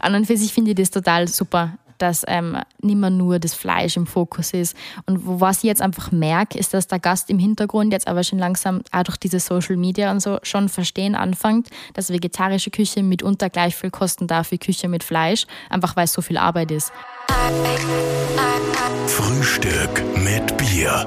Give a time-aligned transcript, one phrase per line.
[0.00, 3.54] an und für sich finde ich das total super, dass ähm, nicht mehr nur das
[3.54, 4.76] Fleisch im Fokus ist.
[5.06, 8.38] Und was ich jetzt einfach merke, ist, dass der Gast im Hintergrund jetzt aber schon
[8.38, 13.50] langsam auch durch diese Social Media und so schon verstehen anfängt, dass vegetarische Küche mitunter
[13.50, 16.92] gleich viel kosten darf wie Küche mit Fleisch, einfach weil es so viel Arbeit ist.
[19.06, 21.06] Frühstück mit Bier.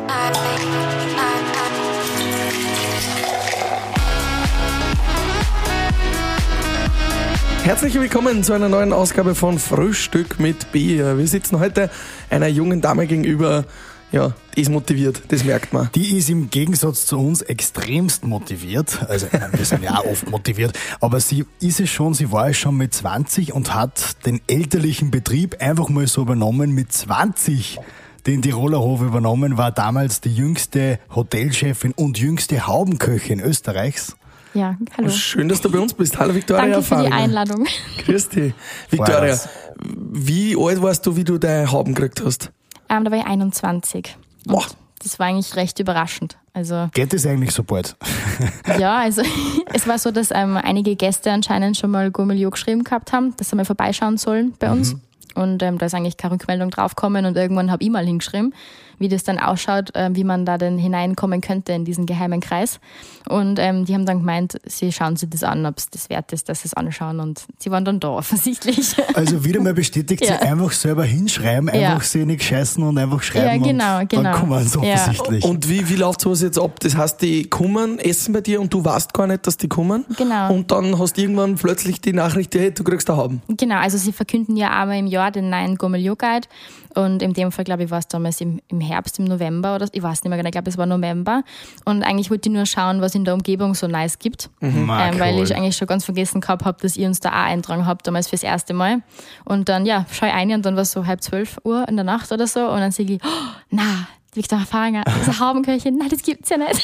[7.64, 11.20] Herzlich willkommen zu einer neuen Ausgabe von Frühstück mit Bier.
[11.20, 11.92] Wir sitzen heute
[12.32, 13.66] einer jungen Dame gegenüber,
[14.12, 15.90] ja, die ist motiviert, das merkt man.
[15.94, 19.06] Die ist im Gegensatz zu uns extremst motiviert.
[19.08, 20.78] Also wir sind ja auch oft motiviert.
[21.00, 25.12] Aber sie ist es schon, sie war es schon mit 20 und hat den elterlichen
[25.12, 27.80] Betrieb einfach mal so übernommen mit 20
[28.28, 34.16] den Tiroler Hof übernommen, war damals die jüngste Hotelchefin und jüngste Haubenköchin Österreichs.
[34.54, 35.10] Ja, hallo.
[35.10, 36.20] Schön, dass du bei uns bist.
[36.20, 36.66] Hallo Victoria.
[36.66, 37.12] Danke für die.
[37.12, 37.66] Einladung.
[38.06, 38.54] Grüß dich.
[38.90, 39.50] Victoria, Feuerwas.
[39.80, 42.52] wie alt warst du, wie du deine Hauben gekriegt hast?
[42.90, 44.18] Ähm, da war ich 21.
[44.46, 44.66] Und Boah.
[45.02, 46.38] das war eigentlich recht überraschend.
[46.54, 47.96] Also Geht es eigentlich so bald?
[48.80, 49.22] ja, also
[49.74, 53.50] es war so, dass ähm, einige Gäste anscheinend schon mal Gourmelio geschrieben gehabt haben, dass
[53.50, 54.96] sie mal vorbeischauen sollen bei uns.
[55.34, 58.54] Und ähm, da ist eigentlich keine Rückmeldung draufgekommen und irgendwann habe ich mal hingeschrieben,
[59.02, 62.80] wie das dann ausschaut, äh, wie man da denn hineinkommen könnte in diesen geheimen Kreis.
[63.28, 66.32] Und ähm, die haben dann gemeint, sie schauen sich das an, ob es das wert
[66.32, 67.20] ist, dass sie es anschauen.
[67.20, 68.96] Und sie waren dann da offensichtlich.
[69.16, 70.38] Also wieder mal bestätigt, Ja.
[70.40, 71.90] sie einfach selber hinschreiben, Ja.
[71.94, 74.24] einfach sie nicht scheißen und einfach schreiben Ja, genau, und genau.
[74.24, 74.94] dann kommen sie Ja.
[74.96, 75.44] offensichtlich.
[75.44, 76.80] Und wie, wie läuft sowas jetzt ab?
[76.80, 80.06] Das heißt, die kommen, essen bei dir und du weißt gar nicht, dass die kommen.
[80.18, 80.54] Genau.
[80.54, 83.42] Und dann hast du irgendwann plötzlich die Nachricht, hey, du kriegst eine Hauben.
[83.50, 86.48] Genau, also sie verkünden ja einmal im Jahr den neuen Gourmelio Guide
[86.94, 89.88] und in dem Fall, glaube ich, war es damals im, im Herbst, im November oder
[89.92, 91.44] ich weiß nicht mehr genau, ich glaube, es war November.
[91.86, 94.66] Und eigentlich wollte ich nur schauen, was in der Umgebung so nice gibt, Ah,
[95.10, 95.44] ähm, weil cool.
[95.44, 98.28] ich eigentlich schon ganz vergessen gehabt habe, dass ihr uns da auch eintragen habt, damals
[98.30, 99.02] fürs erste Mal.
[99.46, 101.96] Und dann, ja, schau ich ein und dann war es so halb zwölf Uhr in
[101.96, 102.68] der Nacht oder so.
[102.70, 103.28] Und dann sehe ich, oh,
[103.70, 106.82] na, Das ist eine Haubenköchin, nein, das gibt's ja nicht.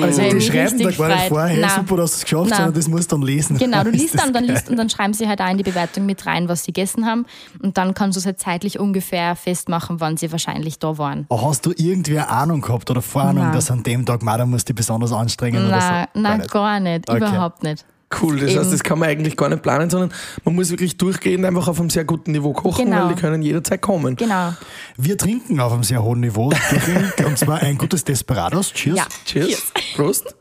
[0.00, 1.28] Also Weil die schreiben da gar nicht freut.
[1.28, 1.70] vor, hey, Nein.
[1.76, 3.58] super, dass du es geschafft hast, sondern das musst du dann lesen.
[3.58, 6.06] Genau, du liest dann, dann liest und dann schreiben sie halt auch in die Bewertung
[6.06, 7.26] mit rein, was sie gegessen haben.
[7.62, 11.26] Und dann kannst du es halt zeitlich ungefähr festmachen, wann sie wahrscheinlich da waren.
[11.28, 13.52] Aber hast du irgendwie eine Ahnung gehabt oder Vorahnung, Nein.
[13.52, 16.20] dass an dem Tag Mara musst du dich besonders anstrengen oder Nein, so?
[16.20, 16.50] nein, nicht.
[16.50, 17.18] gar nicht, Okay.
[17.18, 17.84] überhaupt nicht.
[18.22, 20.10] Cool, das heißt, das kann man eigentlich gar nicht planen, sondern
[20.44, 23.04] man muss wirklich durchgehend einfach auf einem sehr guten Niveau kochen, Genau.
[23.06, 24.16] weil die können jederzeit kommen.
[24.16, 24.54] Genau.
[24.96, 26.50] Wir trinken auf einem sehr hohen Niveau,
[27.26, 28.72] und zwar ein gutes Desperados.
[28.72, 28.96] Cheers.
[28.96, 29.06] Ja.
[29.26, 29.72] Cheers.
[29.94, 30.34] Prost.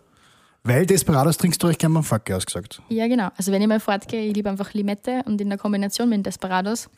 [0.64, 2.82] Weil Desperados trinkst du euch gerne am Facke ausgesagt.
[2.90, 3.30] Ja, genau.
[3.38, 6.90] Also wenn ich mal fortgehe, ich liebe einfach Limette und in der Kombination mit Desperados,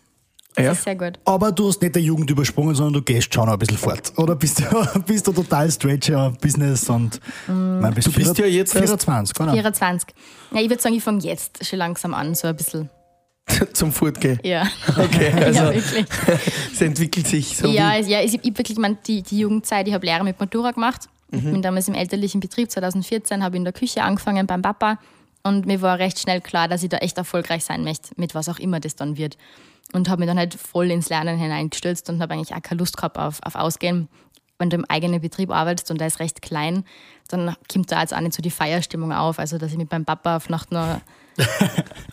[0.64, 0.70] Ja.
[0.70, 1.20] das ist sehr gut.
[1.26, 4.12] Aber du hast nicht der Jugend übersprungen, sondern du gehst schon noch ein bisschen fort.
[4.18, 8.76] Oder bist du, bist du total Stretcher, Business und mein, bist Du bist ja jetzt
[8.76, 9.52] erst- 24, oder?
[9.54, 10.10] 24.
[10.52, 12.90] Ja, ich würde sagen, ich fange jetzt schon langsam an, so ein bisschen.
[13.74, 14.40] Zum Fortgehen.
[14.44, 14.68] Ja.
[14.98, 16.06] Okay, also ja, wirklich.
[16.74, 19.94] es entwickelt sich so Ja, ja ich, ich wirklich, ich mein, die, die Jugendzeit, ich
[19.94, 21.08] habe Lehre mit Matura gemacht.
[21.32, 24.98] Ich bin damals im elterlichen Betrieb 2014, habe in der Küche angefangen beim Papa
[25.44, 28.50] und mir war recht schnell klar, dass ich da echt erfolgreich sein möchte, mit was
[28.50, 29.38] auch immer das dann wird.
[29.94, 32.98] Und habe mich dann halt voll ins Lernen hineingestürzt und habe eigentlich auch keine Lust
[32.98, 34.08] gehabt auf, auf Ausgehen.
[34.60, 36.84] Wenn du im eigenen Betrieb arbeitest und der ist recht klein,
[37.30, 39.40] dann kommt da jetzt auch nicht so die Feierstimmung auf.
[39.40, 41.00] Also, dass ich mit meinem Papa auf Nacht noch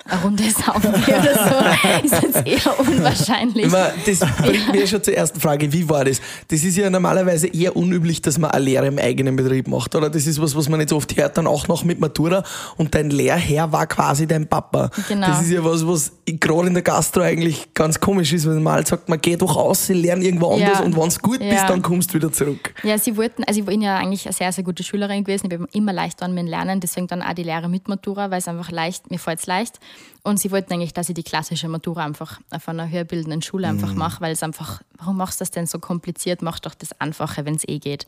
[0.09, 3.73] eine Runde saufen oder so, ist jetzt eher unwahrscheinlich.
[3.73, 6.21] Das bringt mir schon zur ersten Frage, wie war das?
[6.49, 10.09] Das ist ja normalerweise eher unüblich, dass man eine Lehre im eigenen Betrieb macht, oder?
[10.09, 12.45] Das ist was, was man nicht so oft hört, dann auch noch mit Matura
[12.77, 14.91] und dein Lehrherr war quasi dein Papa.
[15.09, 15.27] Genau.
[15.27, 18.63] Das ist ja was, was gerade in der Gastro eigentlich ganz komisch ist, wenn man
[18.63, 20.85] mal sagt, man geht doch aus, sie lernen irgendwo anders Ja.
[20.85, 21.51] und wenn es gut Ja.
[21.51, 22.75] bist, dann kommst du wieder zurück.
[22.85, 25.47] Ja, sie wollten, also ich bin ja eigentlich eine sehr, sehr gute Schülerin gewesen.
[25.51, 28.39] Ich bin immer leicht an dem Lernen, deswegen dann auch die Lehre mit Matura, weil
[28.39, 29.81] es einfach leicht, mir fällt es leicht.
[30.23, 33.95] Und sie wollten eigentlich, dass ich die klassische Matura einfach auf einer höherbildenden Schule einfach
[33.95, 36.43] mache, weil es einfach, warum machst du das denn so kompliziert?
[36.43, 38.07] Mach doch das Einfache, wenn es eh geht.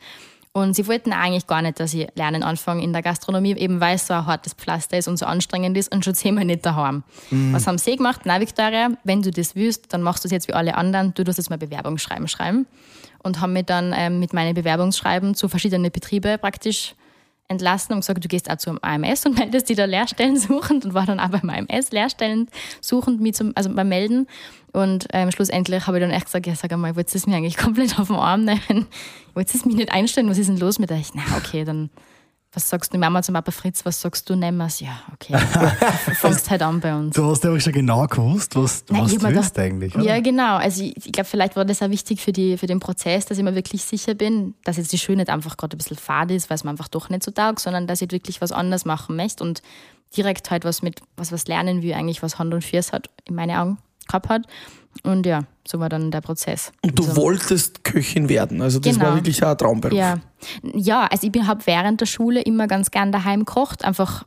[0.52, 3.96] Und sie wollten eigentlich gar nicht, dass ich lernen anfange in der Gastronomie, eben weil
[3.96, 7.04] es so ein hartes Pflaster ist und so anstrengend ist und schon zehnmal nicht daheim.
[7.52, 8.22] Was haben sie gemacht?
[8.24, 11.22] Na, Victoria, wenn du das willst, dann machst du es jetzt wie alle anderen, du
[11.22, 12.66] tust jetzt mal Bewerbungsschreiben schreiben.
[13.22, 16.94] Und haben mich dann ähm, mit meinen Bewerbungsschreiben zu verschiedenen Betrieben praktisch
[17.48, 20.94] entlassen und gesagt, du gehst auch zum AMS und meldest dich da Lehrstellen suchend und
[20.94, 22.48] war dann auch beim AMS Lehrstellen
[22.80, 24.26] suchend mit zum, also beim Melden.
[24.72, 27.36] Und ähm, schlussendlich habe ich dann echt gesagt, ja, sag einmal, wolltest du es mir
[27.36, 28.86] eigentlich komplett auf den Arm nehmen?
[29.34, 30.28] Wolltest du es mich nicht einstellen?
[30.28, 31.08] Was ist denn los mit euch?
[31.14, 31.90] Na, okay, dann
[32.58, 34.80] was sagst du, Mama zum Papa Fritz, was sagst du, nimm wir's?
[34.80, 35.38] Ja, okay.
[36.16, 37.14] Fangst halt an bei uns.
[37.14, 39.94] Du hast ja auch schon genau gewusst, was, Nein, was du willst gedacht- eigentlich.
[39.94, 40.04] Oder?
[40.04, 40.56] Ja, genau.
[40.56, 43.38] Also ich, ich glaube, vielleicht war das auch wichtig für, die, für den Prozess, dass
[43.38, 46.32] ich mir wirklich sicher bin, dass jetzt die Schule nicht einfach gerade ein bisschen fad
[46.32, 48.84] ist, weil es mir einfach doch nicht so taugt, sondern dass ich wirklich was anderes
[48.84, 49.44] machen möchte.
[49.44, 49.62] Und
[50.16, 53.36] direkt halt was mit, was was lernen will, eigentlich was Hand und Fuß hat, in
[53.36, 53.78] meinen Augen
[54.08, 54.46] gehabt hat.
[55.02, 56.72] Und ja, so war dann der Prozess.
[56.82, 59.06] Und du also, wolltest Köchin werden, also das Genau.
[59.08, 59.96] war wirklich ein Traumberuf.
[59.96, 60.16] Ja,
[60.74, 64.24] ja also ich habe während der Schule immer ganz gern daheim gekocht, einfach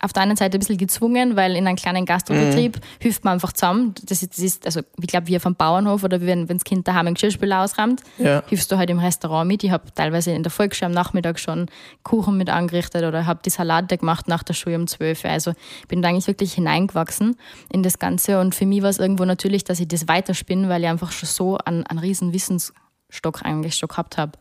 [0.00, 2.80] auf der einen Seite ein bisschen gezwungen, weil in einem kleinen Gastrobetrieb Mhm.
[3.00, 3.94] hilft man einfach zusammen.
[4.06, 6.64] Das ist, das ist also ich glaube, wie auf einem Bauernhof oder wenn wenn das
[6.64, 8.42] Kind daheim einen Geschirrspüler ausräumt, Ja.
[8.46, 9.64] hilfst du halt im Restaurant mit.
[9.64, 11.66] Ich habe teilweise in der Volksschule am Nachmittag schon
[12.02, 15.30] Kuchen mit angerichtet oder habe die Salate gemacht nach der Schule um 12 Uhr.
[15.30, 17.36] Also ich bin da eigentlich wirklich hineingewachsen
[17.70, 20.82] in das Ganze und für mich war es irgendwo natürlich, dass ich das weiterspinne, weil
[20.82, 24.32] ich einfach schon so einen, einen riesen Wissensstock eigentlich schon gehabt habe,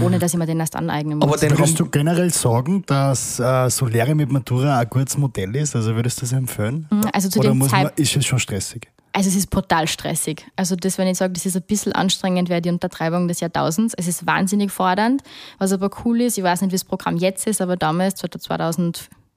[0.00, 1.28] ohne dass ich mir den erst aneignen muss.
[1.28, 5.54] Aber den Würdest du generell sagen, dass äh, so Lehre mit Matura ein gutes Modell
[5.56, 5.76] ist?
[5.76, 6.86] Also würdest du das empfehlen?
[7.12, 8.88] also zu Oder dem muss man, Zeitpunkt ist es schon stressig?
[9.14, 10.46] Also es ist brutal stressig.
[10.56, 13.94] Also das, wenn ich sage, das ist ein bisschen anstrengend, wäre die Untertreibung des Jahrtausends.
[13.96, 15.22] Es ist wahnsinnig fordernd.
[15.58, 18.14] Was aber cool ist, ich weiß nicht, wie das Programm jetzt ist, aber damals,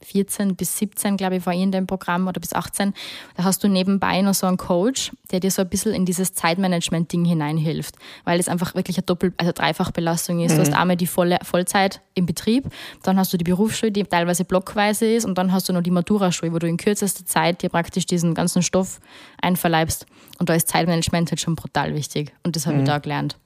[0.06, 2.94] 2014 bis 17, glaube ich, war ich in dem Programm oder bis 18,
[3.36, 6.34] da hast du nebenbei noch so einen Coach, der dir so ein bisschen in dieses
[6.34, 10.56] Zeitmanagement-Ding hineinhilft, weil es einfach wirklich eine Doppel-, also Dreifachbelastung ist.
[10.56, 12.66] Du hast einmal die volle Vollzeit im Betrieb,
[13.04, 15.92] dann hast du die Berufsschule, die teilweise blockweise ist und dann hast du noch die
[15.92, 19.00] Maturaschule, wo du in kürzester Zeit dir praktisch diesen ganzen Stoff
[19.42, 20.06] einverleibst.
[20.40, 22.34] Und da ist Zeitmanagement halt schon brutal wichtig.
[22.44, 23.38] Und das habe ich da gelernt.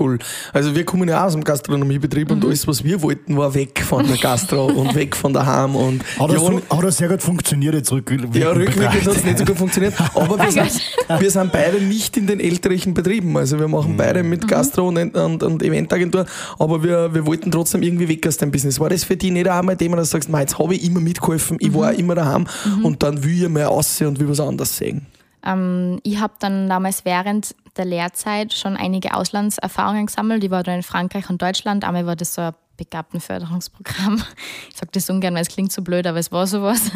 [0.00, 0.18] Cool.
[0.52, 2.36] Also wir kommen ja auch aus dem Gastronomiebetrieb Mhm.
[2.36, 6.02] und alles, was wir wollten, war weg von der Gastro und weg von daheim und
[6.18, 9.24] Hat das, ja, so, hat das sehr gut funktioniert jetzt rückwirkend Ja, rückwirkend hat es
[9.24, 9.94] nicht so gut funktioniert.
[10.14, 10.80] Aber wir sind,
[11.20, 13.36] wir sind beide nicht in den elterlichen Betrieben.
[13.36, 16.26] Also wir machen beide mit Gastro und, und, und Eventagentur.
[16.58, 18.80] Aber wir, wir wollten trotzdem irgendwie weg aus dem Business.
[18.80, 21.00] War das für dich nicht einmal Thema, dass du sagst, "Mei, jetzt habe ich immer
[21.00, 22.46] mitgeholfen, ich war immer daheim
[22.82, 25.06] und dann will ich mal aussehen und will was anderes sehen?
[25.44, 30.42] Ähm, ich habe dann damals während der Lehrzeit schon einige Auslandserfahrungen gesammelt.
[30.44, 31.84] Ich war da in Frankreich und Deutschland.
[31.84, 34.22] Einmal war das so ein Begabtenförderungsprogramm.
[34.70, 36.90] Ich sage das ungern, weil es klingt so blöd, aber es war sowas.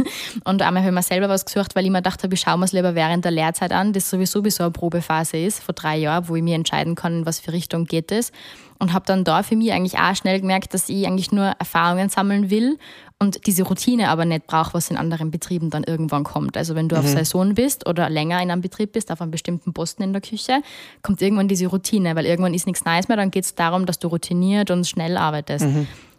[0.44, 2.58] Und einmal habe ich mir selber was gesucht, weil ich mir gedacht habe, ich schaue
[2.58, 5.74] mir es lieber während der Lehrzeit an, das sowieso wie so eine Probephase ist, vor
[5.74, 8.32] drei Jahren, wo ich mir entscheiden kann, in was für Richtung geht es.
[8.80, 12.08] Und habe dann da für mich eigentlich auch schnell gemerkt, dass ich eigentlich nur Erfahrungen
[12.08, 12.78] sammeln will
[13.18, 16.56] und diese Routine aber nicht brauche, was in anderen Betrieben dann irgendwann kommt.
[16.56, 19.74] Also wenn du auf Saison bist oder länger in einem Betrieb bist, auf einem bestimmten
[19.74, 20.62] Posten in der Küche,
[21.02, 23.98] kommt irgendwann diese Routine, weil irgendwann ist nichts Neues mehr, dann geht es darum, dass
[23.98, 25.66] du routiniert und schnell arbeitest.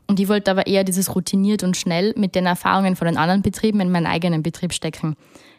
[0.08, 3.42] Und ich wollte aber eher dieses routiniert und schnell mit den Erfahrungen von den anderen
[3.42, 5.16] Betrieben in meinen eigenen Betrieb stecken.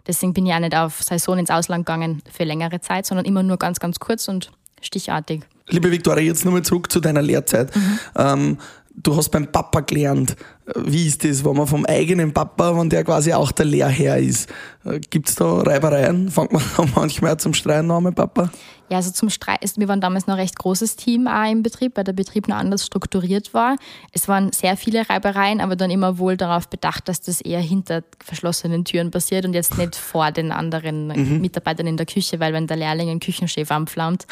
[0.07, 3.43] Deswegen bin ich auch nicht auf Saison ins Ausland gegangen für längere Zeit, sondern immer
[3.43, 5.43] nur ganz, ganz kurz und stichartig.
[5.69, 7.70] Liebe Viktoria, jetzt nochmal zurück zu deiner Lehrzeit.
[8.17, 8.59] Ähm,
[8.94, 10.37] du hast beim Papa gelernt.
[10.76, 14.49] Wie ist das, wenn man vom eigenen Papa, wenn der quasi auch der Lehrherr ist?
[15.11, 16.31] Gibt es da Reibereien?
[16.31, 18.50] Fängt man da manchmal zum Streiten an mit Papa?
[18.88, 21.97] Ja, also zum Streit, wir waren damals noch ein recht großes Team auch im Betrieb,
[21.97, 23.76] weil der Betrieb noch anders strukturiert war.
[24.12, 28.03] Es waren sehr viele Reibereien, aber dann immer wohl darauf bedacht, dass das eher hinter
[28.23, 32.67] verschlossenen Türen passiert und jetzt nicht vor den anderen Mitarbeitern in der Küche, weil wenn
[32.67, 34.26] der Lehrling einen Küchenchef anflammt,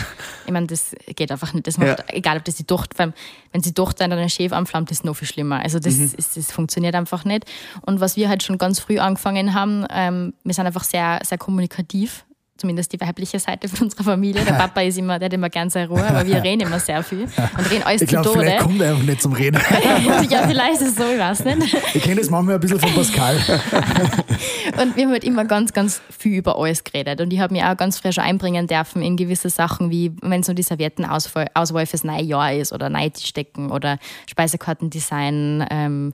[0.45, 1.67] ich meine, das geht einfach nicht.
[1.67, 2.05] Das macht, Ja.
[2.09, 3.15] Egal, ob das die Tochter,
[3.53, 5.61] wenn, die Tochter einen Chef anflammt, ist es noch viel schlimmer.
[5.61, 7.45] Also das, ist, das funktioniert einfach nicht.
[7.83, 11.39] Und was wir halt schon ganz früh angefangen haben, ähm, wir sind einfach sehr, sehr
[11.39, 12.25] kommunikativ
[12.61, 14.45] zumindest die weibliche Seite von unserer Familie.
[14.45, 17.03] Der Papa ist immer, der hat immer gern seine Ruhe, aber wir reden immer sehr
[17.03, 18.41] viel und reden alles Ich zu glaube, Tode.
[18.41, 19.61] vielleicht kommt er einfach nicht zum Reden.
[20.31, 21.77] ja, vielleicht ist es so, ich weiß nicht.
[21.95, 23.37] Ich kenne das manchmal ein bisschen von Pascal.
[24.81, 27.21] Und wir haben halt immer ganz, ganz viel über alles geredet.
[27.21, 30.41] Und ich habe mich auch ganz früh schon einbringen dürfen in gewisse Sachen, wie wenn
[30.41, 33.99] es nur die Serviettenauswahl Auswahl fürs neue Jahr ist oder Neitischdecken oder
[34.29, 35.67] Speisekartendesign.
[35.71, 36.13] Ähm,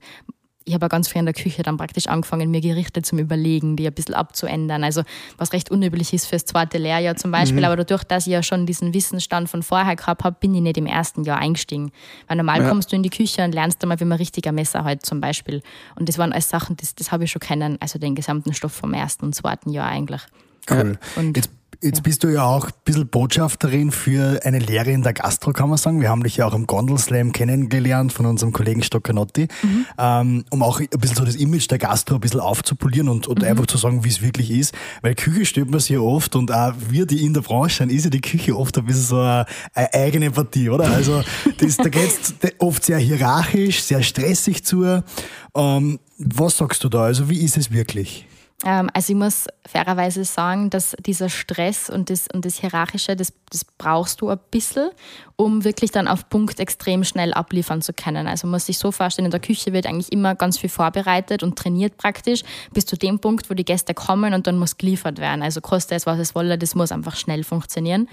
[0.67, 3.87] ich habe ganz früh in der Küche dann praktisch angefangen, mir Gerichte zum Überlegen, die
[3.87, 4.83] ein bisschen abzuändern.
[4.85, 5.03] Also
[5.39, 7.65] was recht unüblich ist fürs zweite Lehrjahr zum Beispiel.
[7.65, 10.77] Aber dadurch, dass ich ja schon diesen Wissensstand von vorher gehabt habe, bin ich nicht
[10.77, 11.93] im ersten Jahr eingestiegen.
[12.27, 12.69] Weil normal Ja.
[12.69, 15.63] kommst du in die Küche und lernst einmal, wie man richtiger Messer hält zum Beispiel.
[15.95, 18.73] Und das waren alles Sachen, das, das habe ich schon kennen, also den gesamten Stoff
[18.73, 20.23] vom ersten und zweiten Jahr eigentlich.
[20.69, 20.99] Cool.
[21.15, 21.51] Und- jetzt
[21.83, 25.68] jetzt bist du ja auch ein bisschen Botschafterin für eine Lehre in der Gastro, kann
[25.68, 26.00] man sagen.
[26.00, 29.49] Wir haben dich ja auch im Gondelslam kennengelernt von unserem Kollegen Stoccanotti,
[29.99, 33.45] ähm, um auch ein bisschen so das Image der Gastro ein bisschen aufzupolieren und, und
[33.45, 34.75] einfach zu sagen, wie es wirklich ist.
[35.02, 38.04] Weil Küche stellt man sich oft und auch wir, die in der Branche sind, ist
[38.04, 40.90] ja die Küche oft ein bisschen so eine, eigene Partie, oder?
[40.90, 41.23] Also
[41.59, 45.02] das, da geht's oft sehr hierarchisch, sehr stressig zu.
[45.54, 47.02] Ähm, was sagst du da?
[47.02, 48.26] Also wie ist es wirklich?
[48.65, 53.33] Ähm, also ich muss fairerweise sagen, dass dieser Stress und das, und das Hierarchische, das,
[53.51, 54.91] das brauchst du ein bisschen,
[55.37, 58.27] um wirklich dann auf Punkt extrem schnell abliefern zu können.
[58.27, 61.43] Also man muss sich so vorstellen, in der Küche wird eigentlich immer ganz viel vorbereitet
[61.43, 65.19] und trainiert praktisch bis zu dem Punkt, wo die Gäste kommen und dann muss geliefert
[65.19, 65.43] werden.
[65.43, 68.09] Also koste es, was es wolle, das muss einfach schnell funktionieren.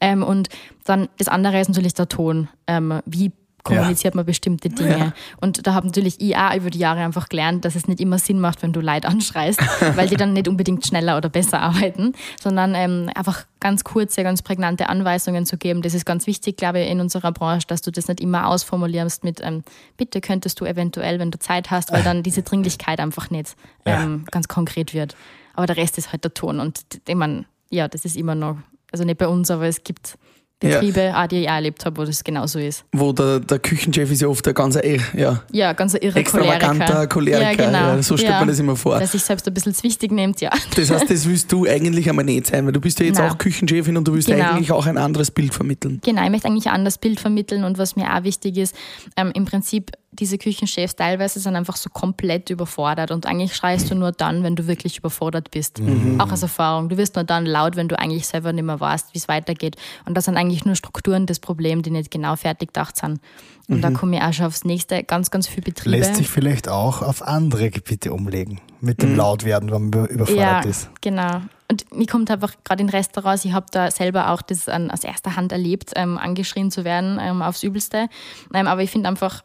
[0.00, 0.48] Ähm, und
[0.84, 2.48] dann das andere ist natürlich der Ton.
[2.66, 3.32] Ähm, wie
[3.66, 4.98] kommuniziert man bestimmte Dinge.
[4.98, 5.12] Ja.
[5.40, 8.18] Und da habe natürlich ich auch über die Jahre einfach gelernt, dass es nicht immer
[8.18, 9.60] Sinn macht, wenn du Leute anschreist,
[9.96, 14.42] weil die dann nicht unbedingt schneller oder besser arbeiten, sondern ähm, einfach ganz kurze, ganz
[14.42, 15.82] prägnante Anweisungen zu geben.
[15.82, 19.24] Das ist ganz wichtig, glaube ich, in unserer Branche, dass du das nicht immer ausformulierst
[19.24, 19.64] mit ähm,
[19.96, 24.22] bitte könntest du eventuell, wenn du Zeit hast, weil dann diese Dringlichkeit einfach nicht ähm,
[24.24, 24.30] ja.
[24.30, 25.16] ganz konkret wird.
[25.54, 28.58] Aber der Rest ist halt der Ton und ich meine, ja, das ist immer noch,
[28.92, 30.18] also nicht bei uns, aber es gibt
[30.58, 31.22] Betriebe, ja.
[31.22, 32.84] auch, die ich auch erlebt habe, wo das genauso ist.
[32.92, 34.82] Wo der, der Küchenchef ist ja oft der ganze,
[35.14, 37.42] ja, ja ganz irre extravaganter Choleriker.
[37.42, 37.96] Ja, genau.
[37.96, 38.38] Ja, so stellt ja.
[38.38, 38.96] man das immer vor.
[38.96, 40.50] Der sich selbst ein bisschen wichtig nimmt, ja.
[40.74, 43.30] Das heißt, das willst du eigentlich einmal nicht sein, weil du bist ja jetzt Nein.
[43.30, 44.52] auch Küchenchefin und du willst genau.
[44.52, 46.00] eigentlich auch ein anderes Bild vermitteln.
[46.02, 48.74] Genau, ich möchte eigentlich ein anderes Bild vermitteln und was mir auch wichtig ist,
[49.18, 53.94] ähm, im Prinzip diese Küchenchefs teilweise sind einfach so komplett überfordert und eigentlich schreist du
[53.94, 55.80] nur dann, wenn du wirklich überfordert bist.
[55.80, 56.20] Mhm.
[56.20, 56.88] Auch als Erfahrung.
[56.88, 59.76] Du wirst nur dann laut, wenn du eigentlich selber nicht mehr weißt, wie es weitergeht.
[60.04, 63.20] Und das sind eigentlich nur Strukturen des Problems, die nicht genau fertig gedacht sind.
[63.68, 63.80] Und mhm.
[63.82, 65.96] da komme ich auch schon aufs nächste, ganz, ganz viele Betriebe.
[65.96, 69.16] Lässt sich vielleicht auch auf andere Gebiete umlegen, mit dem mhm.
[69.16, 70.90] Lautwerden, wenn man überfordert ja, ist.
[71.00, 71.42] Genau.
[71.68, 75.02] Und mir kommt einfach gerade in Restaurants, ich habe da selber auch das an, aus
[75.02, 78.08] erster Hand erlebt, ähm, angeschrien zu werden ähm, aufs Übelste.
[78.54, 79.42] Ähm, aber ich finde einfach,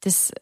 [0.00, 0.32] das,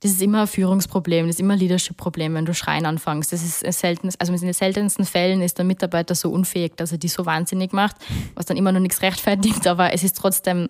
[0.00, 3.32] das ist immer ein Führungsproblem, das ist immer ein Leadership-Problem, wenn du schreien anfängst.
[3.32, 6.98] Das ist selten, also in den seltensten Fällen ist der Mitarbeiter so unfähig, dass er
[6.98, 7.96] die so wahnsinnig macht,
[8.34, 10.68] was dann immer noch nichts rechtfertigt, aber es ist trotzdem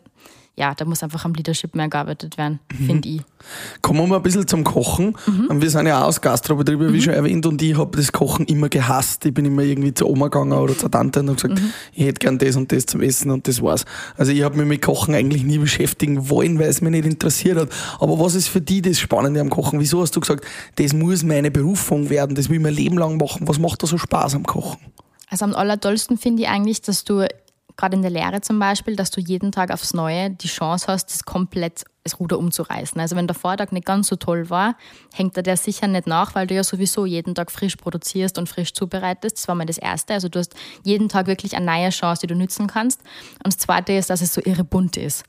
[0.56, 2.86] ja, da muss einfach am Leadership mehr gearbeitet werden, mhm.
[2.86, 3.22] finde ich.
[3.80, 5.16] Kommen wir mal ein bisschen zum Kochen.
[5.26, 5.62] Mhm.
[5.62, 6.92] Wir sind ja auch aus Gastrobetrieben, mhm.
[6.92, 9.24] wie schon erwähnt, und ich habe das Kochen immer gehasst.
[9.24, 11.72] Ich bin immer irgendwie zur Oma gegangen oder zur Tante und habe gesagt, mhm.
[11.92, 13.84] ich hätte gern das und das zum Essen und das war's.
[14.16, 17.58] Also ich habe mich mit Kochen eigentlich nie beschäftigen wollen, weil es mich nicht interessiert
[17.58, 17.70] hat.
[17.98, 19.80] Aber was ist für dich das Spannende am Kochen?
[19.80, 20.44] Wieso hast du gesagt,
[20.76, 23.48] das muss meine Berufung werden, das will ich mein Leben lang machen?
[23.48, 24.78] Was macht da so Spaß am Kochen?
[25.30, 27.26] Also am allertollsten finde ich eigentlich, dass du
[27.80, 31.06] gerade in der Lehre zum Beispiel, dass du jeden Tag aufs Neue die Chance hast,
[31.06, 33.00] das komplett das Ruder umzureißen.
[33.00, 34.76] Also wenn der Vortag nicht ganz so toll war,
[35.12, 38.48] hängt er der sicher nicht nach, weil du ja sowieso jeden Tag frisch produzierst und
[38.48, 39.38] frisch zubereitest.
[39.38, 40.14] Das war mal das Erste.
[40.14, 43.00] Also du hast jeden Tag wirklich eine neue Chance, die du nützen kannst.
[43.44, 45.24] Und das Zweite ist, dass es so irre bunt ist.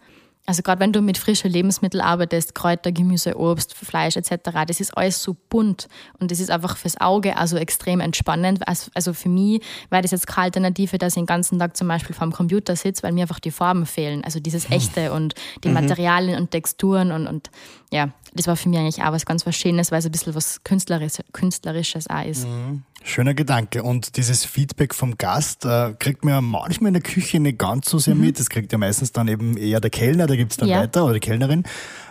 [0.46, 4.98] Also gerade wenn du mit frischen Lebensmitteln arbeitest, Kräuter, Gemüse, Obst, Fleisch etc., das ist
[4.98, 5.88] alles so bunt
[6.20, 8.62] und das ist einfach fürs Auge also extrem entspannend.
[8.68, 12.16] Also für mich wäre das jetzt keine Alternative, dass ich den ganzen Tag zum Beispiel
[12.16, 14.24] vor dem Computer sitze, weil mir einfach die Farben fehlen.
[14.24, 14.72] Also dieses hm.
[14.74, 15.76] Echte und die mhm.
[15.76, 17.52] Materialien und Texturen und, und
[17.92, 20.34] ja, das war für mich eigentlich auch was ganz was Schönes, weil es ein bisschen
[20.34, 22.48] was Künstlerisches, Künstlerisches auch ist.
[22.48, 22.84] Mhm.
[23.03, 23.84] Schöner Gedanke.
[23.84, 27.89] Und dieses Feedback vom Gast äh, kriegt man ja manchmal in der Küche nicht ganz
[27.89, 28.22] so sehr mhm.
[28.22, 28.39] mit.
[28.39, 30.81] Das kriegt ja meistens dann eben eher der Kellner, da gibt es dann ja.
[30.81, 31.63] weiter, oder die Kellnerin.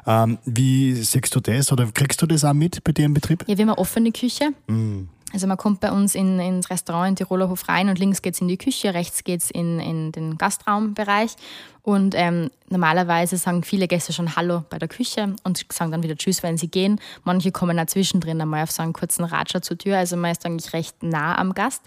[0.06, 3.44] Ähm, wie siehst du das oder kriegst du das auch mit bei dir im Betrieb?
[3.46, 4.50] Ja, wir haben eine offene Küche.
[4.66, 5.08] Mhm.
[5.32, 8.34] Also man kommt bei uns in, ins Restaurant in Tiroler Hof rein und links geht
[8.34, 11.36] es in die Küche, rechts geht es in, in den Gastraumbereich.
[11.82, 16.16] Und ähm, normalerweise sagen viele Gäste schon Hallo bei der Küche und sagen dann wieder
[16.16, 17.00] Tschüss, wenn sie gehen.
[17.24, 19.96] Manche kommen auch zwischendrin einmal auf so einen kurzen Ratscher zur Tür.
[19.96, 21.82] Also man ist eigentlich recht nah am Gast.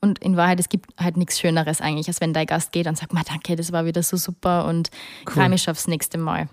[0.00, 2.98] Und in Wahrheit, es gibt halt nichts Schöneres eigentlich, als wenn dein Gast geht und
[2.98, 4.90] sagt, danke, das war wieder so super und
[5.26, 5.34] cool.
[5.34, 6.48] freue mich aufs nächste Mal.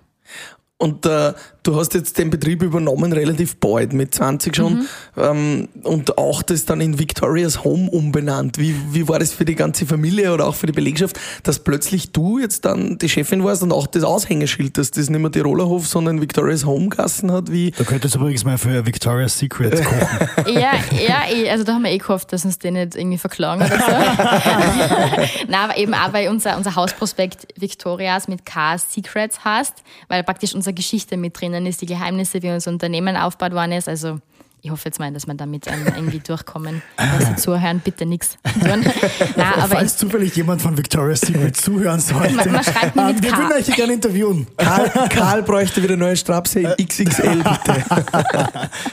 [0.77, 1.33] Und äh,
[1.65, 4.73] du hast jetzt den Betrieb übernommen relativ bald, mit 20 schon.
[4.73, 4.87] Mhm.
[5.17, 8.57] Ähm, und auch das dann in Victoria's Home umbenannt.
[8.57, 12.11] Wie, wie war das für die ganze Familie oder auch für die Belegschaft, dass plötzlich
[12.11, 15.67] du jetzt dann die Chefin warst und auch das Aushängeschild, dass das nicht mehr Tiroler
[15.67, 17.51] Hof, sondern Victoria's Home Gassen hat?
[17.51, 20.53] Wie da könntest du übrigens mal für Victoria's Secret kochen.
[20.53, 23.61] ja, ja, eh, also da haben wir eh gehofft, dass uns den nicht irgendwie verklagen
[23.61, 23.85] oder so.
[25.47, 30.53] Nein, aber eben auch, weil unser, unser Hausprospekt Victoria's mit K Secrets heißt, weil praktisch
[30.53, 33.87] unser unsere Geschichte mit drinnen ist, die Geheimnisse, wie unser Unternehmen aufgebaut worden ist.
[33.87, 34.19] Also
[34.65, 36.81] ich hoffe jetzt mal, dass wir damit irgendwie durchkommen.
[36.97, 38.63] Dass Sie zuhören, bitte nichts tun.
[39.35, 43.21] Nein, aber Falls zufällig jemand von Victoria's Secret zuhören sollte, man, man schreibt mir mit
[43.21, 44.47] wir würden euch gerne interviewen.
[44.57, 47.85] Karl, Karl bräuchte wieder neue Strapse in XXL, bitte.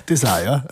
[0.05, 0.65] das auch, ja.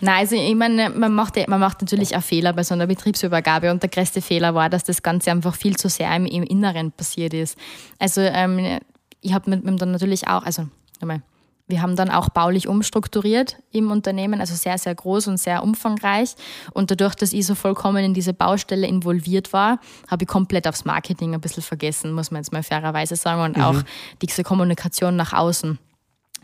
[0.00, 3.70] Nein, also ich meine, man macht, man macht natürlich auch Fehler bei so einer Betriebsübergabe
[3.70, 6.90] und der größte Fehler war, dass das Ganze einfach viel zu sehr im, im Inneren
[6.90, 7.56] passiert ist.
[8.00, 8.80] Also ähm,
[9.20, 10.68] ich habe mit, mit dann natürlich auch, also
[11.00, 11.22] nochmal,
[11.68, 16.36] wir haben dann auch baulich umstrukturiert im Unternehmen, also sehr, sehr groß und sehr umfangreich.
[16.72, 20.84] Und dadurch, dass ich so vollkommen in diese Baustelle involviert war, habe ich komplett aufs
[20.84, 23.42] Marketing ein bisschen vergessen, muss man jetzt mal fairerweise sagen.
[23.42, 23.62] Und mhm.
[23.64, 23.82] auch
[24.22, 25.78] diese Kommunikation nach außen.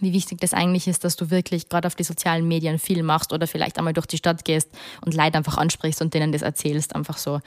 [0.00, 3.32] Wie wichtig das eigentlich ist, dass du wirklich gerade auf die sozialen Medien viel machst
[3.32, 4.68] oder vielleicht einmal durch die Stadt gehst
[5.04, 7.38] und Leute einfach ansprichst und denen das erzählst, einfach so.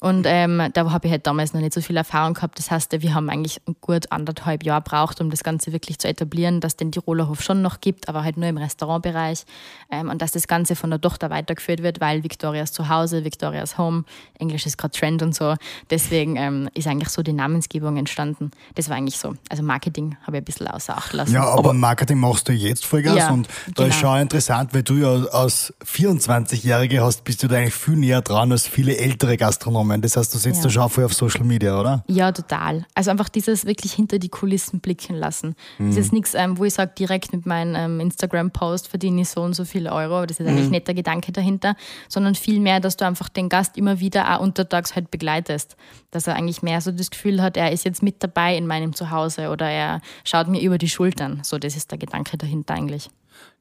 [0.00, 2.58] Und ähm, da habe ich halt damals noch nicht so viel Erfahrung gehabt.
[2.58, 6.60] Das heißt, wir haben eigentlich gut anderthalb Jahre braucht, um das Ganze wirklich zu etablieren,
[6.60, 9.44] dass den Tiroler Hof schon noch gibt, aber halt nur im Restaurantbereich.
[9.90, 14.04] Ähm, und dass das Ganze von der Tochter weitergeführt wird, weil Victorias Zuhause, Victorias Home,
[14.38, 15.54] Englisch ist gerade Trend und so.
[15.90, 18.52] Deswegen ähm, ist eigentlich so die Namensgebung entstanden.
[18.76, 19.34] Das war eigentlich so.
[19.50, 21.34] Also Marketing habe ich ein bisschen außer Acht lassen.
[21.34, 23.88] Ja, aber, aber Marketing machst du jetzt Vollgas ja, und da genau.
[23.88, 28.22] ist schon interessant, weil du ja als 24-Jährige hast, bist du da eigentlich viel näher
[28.22, 29.89] dran als viele ältere Gastronomen.
[29.98, 30.64] Das heißt, du sitzt ja.
[30.64, 32.04] da schon voll auf Social Media, oder?
[32.06, 32.86] Ja, total.
[32.94, 35.54] Also einfach dieses wirklich hinter die Kulissen blicken lassen.
[35.78, 35.88] Mhm.
[35.88, 39.42] Das ist nichts, ähm, wo ich sage, direkt mit meinem ähm, Instagram-Post verdiene ich so
[39.42, 40.26] und so viele Euro.
[40.26, 40.72] Das ist eigentlich mhm.
[40.72, 41.76] nicht der Gedanke dahinter,
[42.08, 45.76] sondern vielmehr, dass du einfach den Gast immer wieder auch untertags halt begleitest.
[46.10, 48.94] Dass er eigentlich mehr so das Gefühl hat, er ist jetzt mit dabei in meinem
[48.94, 51.40] Zuhause oder er schaut mir über die Schultern.
[51.42, 53.10] So, das ist der Gedanke dahinter eigentlich.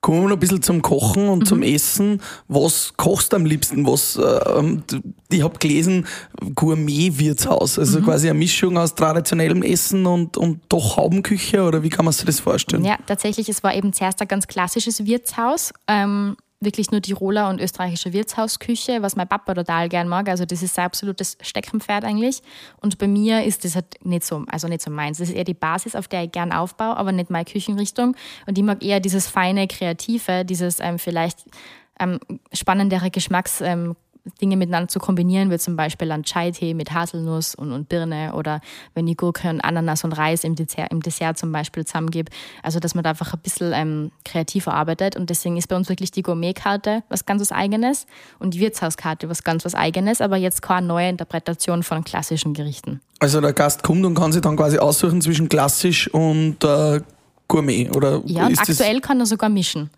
[0.02, 1.46] Kommen wir noch ein bisschen zum Kochen und mhm.
[1.46, 2.22] zum Essen.
[2.48, 3.86] Was kochst du am liebsten?
[3.86, 4.78] Was, äh,
[5.30, 6.08] ich habe gelesen,
[6.56, 8.06] Gourmet-Wirtshaus, also mhm.
[8.06, 12.24] quasi eine Mischung aus traditionellem Essen und, und doch Haubenküche oder wie kann man sich
[12.24, 12.86] das vorstellen?
[12.86, 15.74] Ja, tatsächlich, es war eben zuerst ein ganz klassisches Wirtshaus.
[15.90, 20.28] Ähm, wirklich nur Tiroler und österreichische Wirtshausküche, was mein Papa total gern mag.
[20.28, 22.42] Also das ist sein absolutes Steckenpferd eigentlich.
[22.82, 25.20] Und bei mir ist das halt nicht so, also nicht so meins.
[25.20, 28.16] Das ist eher die Basis, auf der ich gern aufbaue, aber nicht meine Küchenrichtung.
[28.46, 31.46] Und ich mag eher dieses feine, kreative, dieses ähm, vielleicht
[32.00, 32.20] ähm,
[32.52, 33.62] spannendere Geschmacks.
[34.42, 38.62] Dinge miteinander zu kombinieren, wie zum Beispiel ein Chai-Tee mit Haselnuss und, und Birne oder
[38.94, 42.32] wenn ich Gurke und Ananas und Reis im Dessert, im Dessert zum Beispiel zusammengebe.
[42.64, 45.90] Also, dass man da einfach ein bisschen ähm, kreativer arbeitet und deswegen ist bei uns
[45.90, 48.08] wirklich die Gourmet-Karte was ganz was Eigenes
[48.40, 53.02] und die Wirtshauskarte was ganz was Eigenes, aber jetzt keine neue Interpretation von klassischen Gerichten.
[53.20, 57.02] Also der Gast kommt und kann sich dann quasi aussuchen zwischen klassisch und äh,
[57.50, 58.22] Gourmet, oder?
[58.26, 59.90] Ja, und aktuell kann er sogar mischen.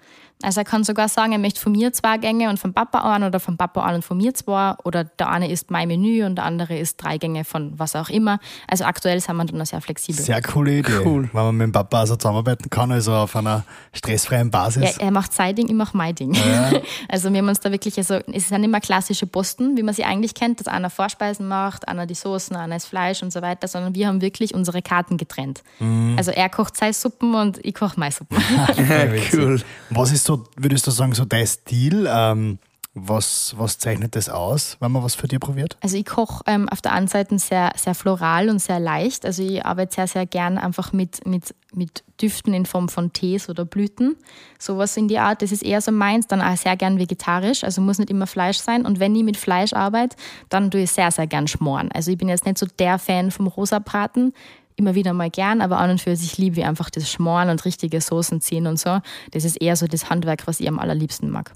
[0.43, 3.23] Also er kann sogar sagen, er möchte von mir zwei Gänge und vom Papa an
[3.23, 4.75] oder vom Papa an und von mir zwei.
[4.83, 8.09] Oder der eine isst mein Menü und der andere isst drei Gänge von was auch
[8.09, 8.39] immer.
[8.67, 10.23] Also aktuell sind wir dann noch sehr flexibel.
[10.23, 11.01] Sehr coole Idee.
[11.05, 11.29] Cool.
[11.33, 14.97] Wenn man mit dem Papa also zusammenarbeiten kann, also auf einer stressfreien Basis.
[14.97, 16.33] Ja, er macht sein Ding, ich mache mein Ding.
[16.33, 16.71] Ja.
[17.07, 20.03] Also wir haben uns da wirklich, also es sind immer klassische Posten, wie man sie
[20.03, 23.67] eigentlich kennt, dass einer Vorspeisen macht, einer die Soßen, einer das Fleisch und so weiter,
[23.67, 25.63] sondern wir haben wirklich unsere Karten getrennt.
[25.79, 26.15] Mhm.
[26.17, 28.37] Also er kocht seine Suppen und ich koche meine Suppen.
[29.33, 29.61] cool.
[29.89, 32.07] Was ist so, würdest du sagen, so dein Stil?
[32.09, 32.59] Ähm,
[32.93, 35.77] was, was zeichnet das aus, wenn man was für dir probiert?
[35.79, 39.25] Also ich koche ähm, auf der einen Seite sehr, sehr floral und sehr leicht.
[39.25, 43.47] Also ich arbeite sehr, sehr gern einfach mit, mit, mit Düften in Form von Tees
[43.47, 44.17] oder Blüten.
[44.59, 46.27] Sowas in die Art, das ist eher so meins.
[46.27, 48.85] Dann auch sehr gern vegetarisch, also muss nicht immer Fleisch sein.
[48.85, 50.17] Und wenn ich mit Fleisch arbeite,
[50.49, 51.89] dann tue ich sehr, sehr gern schmoren.
[51.93, 54.33] Also ich bin jetzt nicht so der Fan vom Rosabraten
[54.75, 57.65] immer wieder mal gern, aber an und für sich liebe ich einfach das Schmoren und
[57.65, 58.99] richtige Soßen ziehen und so.
[59.31, 61.53] Das ist eher so das Handwerk, was ich am allerliebsten mag.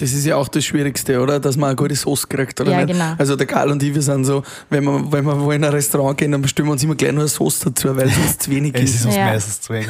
[0.00, 1.40] Das ist ja auch das Schwierigste, oder?
[1.40, 2.92] Dass man eine gute Sauce kriegt, oder ja, nicht?
[2.92, 3.14] Genau.
[3.18, 6.16] Also der Karl und ich, wir sind so, wenn wir, wenn wir in ein Restaurant
[6.16, 8.76] gehen, dann bestimmen wir uns immer gleich nur eine Sauce dazu, weil sonst zu wenig
[8.76, 8.82] ist.
[8.82, 9.24] Es ist sonst ja.
[9.24, 9.88] meistens zu wenig.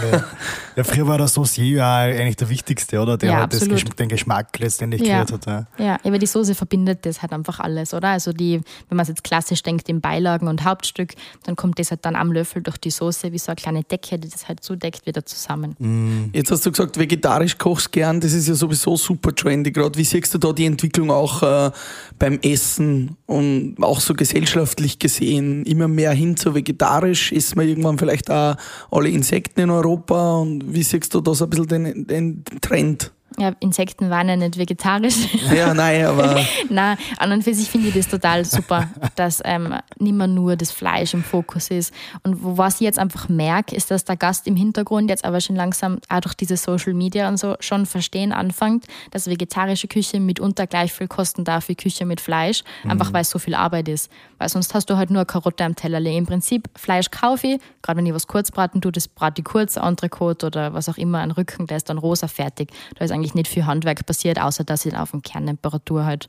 [0.77, 3.19] ja, früher war der Saucier ja eigentlich der wichtigste, oder?
[3.19, 5.25] Der ja, halt das, den Geschmack letztendlich ja.
[5.25, 5.47] kreiert hat.
[5.47, 5.67] Ja.
[5.77, 8.09] ja, aber die Soße verbindet das halt einfach alles, oder?
[8.09, 11.12] Also die, wenn man es jetzt klassisch denkt, in Beilagen und Hauptstück,
[11.45, 14.19] dann kommt das halt dann am Löffel durch die Soße wie so eine kleine Decke,
[14.19, 15.77] die das halt zudeckt, wieder zusammen.
[15.79, 16.31] Mm.
[16.33, 19.98] Jetzt hast du gesagt, vegetarisch kochst gern, das ist ja sowieso super trendy gerade.
[19.98, 21.70] Wie siehst du da die Entwicklung auch äh,
[22.18, 27.33] beim Essen und auch so gesellschaftlich gesehen immer mehr hin zu vegetarisch?
[27.33, 28.57] Essen wir irgendwann vielleicht auch
[28.90, 30.38] alle Insekten in Europa?
[30.38, 33.12] Und wie siehst du da so ein bisschen den, den Trend?
[33.38, 35.16] Ja, Insekten waren ja nicht vegetarisch.
[35.55, 36.40] Ja, nein, aber.
[36.68, 40.57] nein, an und für sich finde ich das total super, dass ähm, nicht mehr nur
[40.57, 41.94] das Fleisch im Fokus ist.
[42.22, 45.40] Und wo, was ich jetzt einfach merke, ist, dass der Gast im Hintergrund jetzt aber
[45.40, 50.20] schon langsam auch durch diese Social Media und so schon verstehen anfängt, dass vegetarische Küche
[50.20, 52.90] mitunter gleich viel kosten darf wie Küche mit Fleisch, mhm.
[52.90, 54.11] einfach weil es so viel Arbeit ist.
[54.38, 55.98] Weil sonst hast du halt nur eine Karotte am Teller.
[56.01, 59.44] Im Prinzip Fleisch kaufe ich, gerade wenn ich was kurz braten tue, das brate ich
[59.44, 62.70] kurz, Entrecote oder was auch immer, ein Rücken, der ist dann rosa fertig.
[62.96, 66.29] Da ist eigentlich nicht viel Handwerk passiert, außer dass ich auf dem Kerntemperatur halt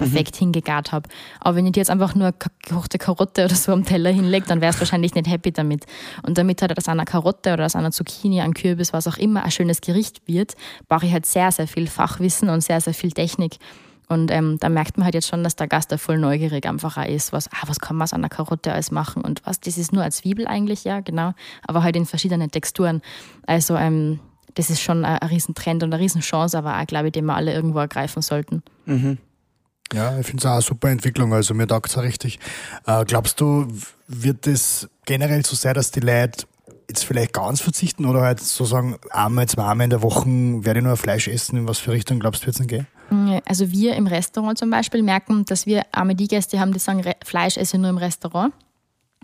[0.00, 0.46] perfekt mhm.
[0.46, 1.08] hingegart habe.
[1.40, 4.60] Aber wenn ich dir jetzt einfach nur gekochte Karotte oder so am Teller hinlege, dann
[4.60, 5.84] wärst du wahrscheinlich nicht happy damit.
[6.22, 9.44] Und damit halt aus einer Karotte oder aus einer Zucchini, ein Kürbis, was auch immer,
[9.44, 10.54] ein schönes Gericht wird,
[10.88, 13.58] brauche ich halt sehr, sehr viel Fachwissen und sehr, sehr viel Technik.
[14.08, 16.96] Und ähm, da merkt man halt jetzt schon, dass der Gast da voll neugierig einfach
[16.96, 19.78] auch ist, was, ah, was kann man aus einer Karotte alles machen und was, das
[19.78, 21.32] ist nur als Zwiebel eigentlich, ja, genau,
[21.64, 23.02] aber halt in verschiedenen Texturen.
[23.46, 24.18] Also ähm,
[24.54, 27.34] das ist schon ein, ein Riesentrend und eine Riesenchance, aber auch, glaube ich, den wir
[27.34, 28.62] alle irgendwo ergreifen sollten.
[28.86, 29.18] Mhm.
[29.92, 32.38] Ja, ich finde es auch eine super Entwicklung, also mir taugt es auch richtig.
[32.86, 33.66] Äh, glaubst du,
[34.06, 36.46] wird es generell so sein, dass die Leute
[36.88, 40.84] jetzt vielleicht ganz verzichten oder halt so sagen, einmal, zweimal in der Woche werde ich
[40.84, 42.86] nur Fleisch essen, in was für Richtung glaubst du, wird es denn gehen?
[43.46, 47.02] Also wir im Restaurant zum Beispiel merken, dass wir einmal die Gäste haben, die sagen,
[47.24, 48.52] Fleisch esse nur im Restaurant.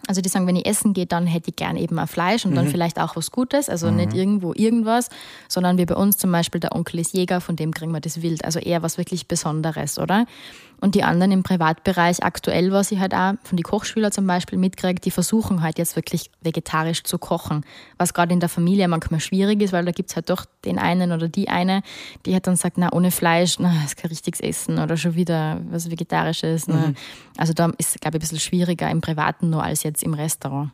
[0.07, 2.53] Also die sagen, wenn ich essen gehe, dann hätte ich gern eben ein Fleisch und
[2.53, 2.57] mhm.
[2.57, 3.97] dann vielleicht auch was Gutes, also mhm.
[3.97, 5.09] nicht irgendwo irgendwas,
[5.49, 8.23] sondern wie bei uns zum Beispiel der Onkel ist Jäger, von dem kriegen wir das
[8.23, 10.27] Wild, also eher was wirklich Besonderes, oder?
[10.81, 14.59] Und die anderen im Privatbereich aktuell, was ich halt auch von den Kochschülern zum Beispiel
[14.59, 17.65] mitkriege, die versuchen halt jetzt wirklich vegetarisch zu kochen.
[17.97, 20.79] Was gerade in der Familie manchmal schwierig ist, weil da gibt es halt doch den
[20.79, 21.83] einen oder die eine,
[22.27, 25.61] die halt dann sagt, na, ohne Fleisch, na, ist kein richtiges Essen oder schon wieder
[25.71, 26.69] was Vegetarisches.
[26.69, 26.89] Ne?
[26.89, 26.95] Mhm.
[27.39, 30.71] Also da ist, glaube ich, ein bisschen schwieriger im Privaten nur als jetzt im Restaurant.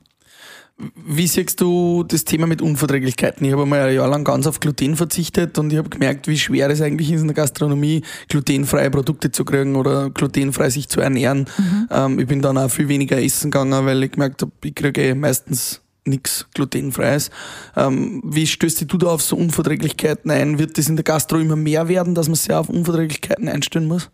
[1.07, 3.47] Wie siehst du das Thema mit Unverträglichkeiten?
[3.47, 6.39] Ich habe einmal ein Jahr lang ganz auf Gluten verzichtet und ich habe gemerkt, wie
[6.39, 11.01] schwer es eigentlich ist in der Gastronomie, glutenfreie Produkte zu kriegen oder glutenfrei sich zu
[11.01, 11.47] ernähren.
[11.57, 11.89] Mhm.
[11.91, 15.15] Ähm, ich bin dann auch viel weniger essen gegangen, weil ich gemerkt habe, ich kriege
[15.15, 17.31] meistens nichts glutenfreies.
[17.77, 20.59] Ähm, wie stößt du da auf so Unverträglichkeiten ein?
[20.59, 24.11] Wird das in der Gastro immer mehr werden, dass man sich auf Unverträglichkeiten einstellen muss?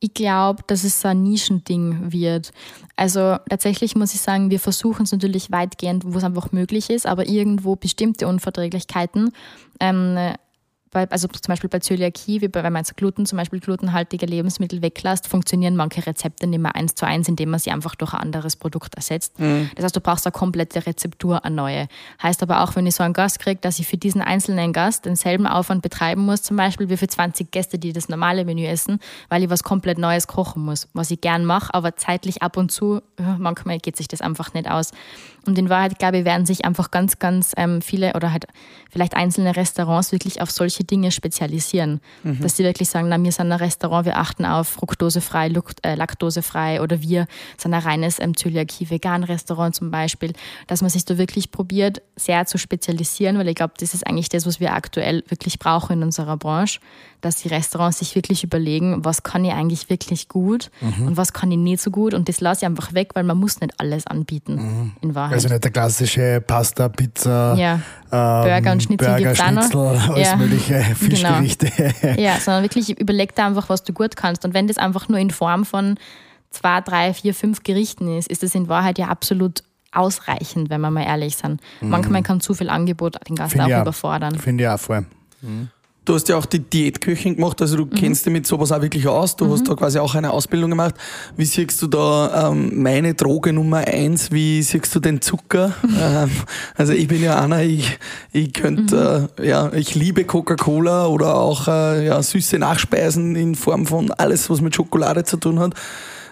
[0.00, 2.52] Ich glaube, dass es so ein Nischending wird.
[3.00, 7.06] Also tatsächlich muss ich sagen, wir versuchen es natürlich weitgehend, wo es einfach möglich ist,
[7.06, 9.32] aber irgendwo bestimmte Unverträglichkeiten
[9.80, 10.18] ähm,
[10.90, 14.26] bei, also zum Beispiel bei Zöliakie, wie bei, wenn man jetzt Gluten, zum Beispiel glutenhaltige
[14.26, 18.12] Lebensmittel weglässt, funktionieren manche Rezepte nicht mehr eins zu eins, indem man sie einfach durch
[18.12, 19.38] ein anderes Produkt ersetzt.
[19.38, 19.70] Mhm.
[19.76, 21.88] Das heißt, du brauchst eine komplette Rezeptur, eine neue.
[22.20, 25.04] Heißt aber auch, wenn ich so einen Gast kriege, dass ich für diesen einzelnen Gast
[25.04, 28.98] denselben Aufwand betreiben muss, zum Beispiel wie für 20 Gäste, die das normale Menü essen,
[29.28, 32.72] weil ich was komplett Neues kochen muss, was ich gern mache, aber zeitlich ab und
[32.72, 33.00] zu,
[33.38, 34.90] manchmal geht sich das einfach nicht aus.
[35.46, 38.46] Und in Wahrheit, glaube ich, werden sich einfach ganz, ganz ähm, viele oder halt
[38.90, 42.00] vielleicht einzelne Restaurants wirklich auf solche Dinge spezialisieren.
[42.22, 42.40] Mhm.
[42.40, 46.80] Dass sie wirklich sagen, na, wir sind ein Restaurant, wir achten auf fruktosefrei, äh, laktosefrei
[46.80, 50.32] oder wir sind ein reines ähm, Zöliakie-Vegan-Restaurant zum Beispiel.
[50.66, 54.28] Dass man sich da wirklich probiert, sehr zu spezialisieren, weil ich glaube, das ist eigentlich
[54.28, 56.80] das, was wir aktuell wirklich brauchen in unserer Branche
[57.20, 61.08] dass die Restaurants sich wirklich überlegen, was kann ich eigentlich wirklich gut mhm.
[61.08, 63.36] und was kann ich nicht so gut und das lasse ich einfach weg, weil man
[63.36, 64.92] muss nicht alles anbieten mhm.
[65.00, 65.34] in Wahrheit.
[65.34, 67.74] Also nicht der klassische Pasta, Pizza, ja.
[68.12, 70.36] ähm, Burger und Schnitzel Burger, Schnitzel, alles ja.
[70.36, 70.94] mögliche genau.
[70.94, 71.70] Fischgerichte.
[72.00, 72.14] Genau.
[72.20, 75.18] ja, sondern wirklich überleg da einfach, was du gut kannst und wenn das einfach nur
[75.18, 75.98] in Form von
[76.50, 80.90] zwei, drei, vier, fünf Gerichten ist, ist das in Wahrheit ja absolut ausreichend, wenn wir
[80.90, 81.60] mal ehrlich sind.
[81.80, 81.90] Mhm.
[81.90, 84.38] Manchmal kann zu viel Angebot den Gast Find auch überfordern.
[84.38, 85.06] Finde ich auch voll.
[85.42, 85.68] Mhm.
[86.06, 87.90] Du hast ja auch die Diätköchin gemacht, also du mhm.
[87.90, 89.36] kennst dich mit sowas auch wirklich aus.
[89.36, 89.52] Du mhm.
[89.52, 90.94] hast da quasi auch eine Ausbildung gemacht.
[91.36, 94.32] Wie siehst du da ähm, meine Droge Nummer eins?
[94.32, 95.74] Wie siehst du den Zucker?
[95.84, 96.30] ähm,
[96.74, 97.98] also ich bin ja einer, ich,
[98.32, 99.44] ich könnte, mhm.
[99.44, 104.48] äh, ja, ich liebe Coca-Cola oder auch äh, ja, süße Nachspeisen in Form von alles,
[104.48, 105.74] was mit Schokolade zu tun hat.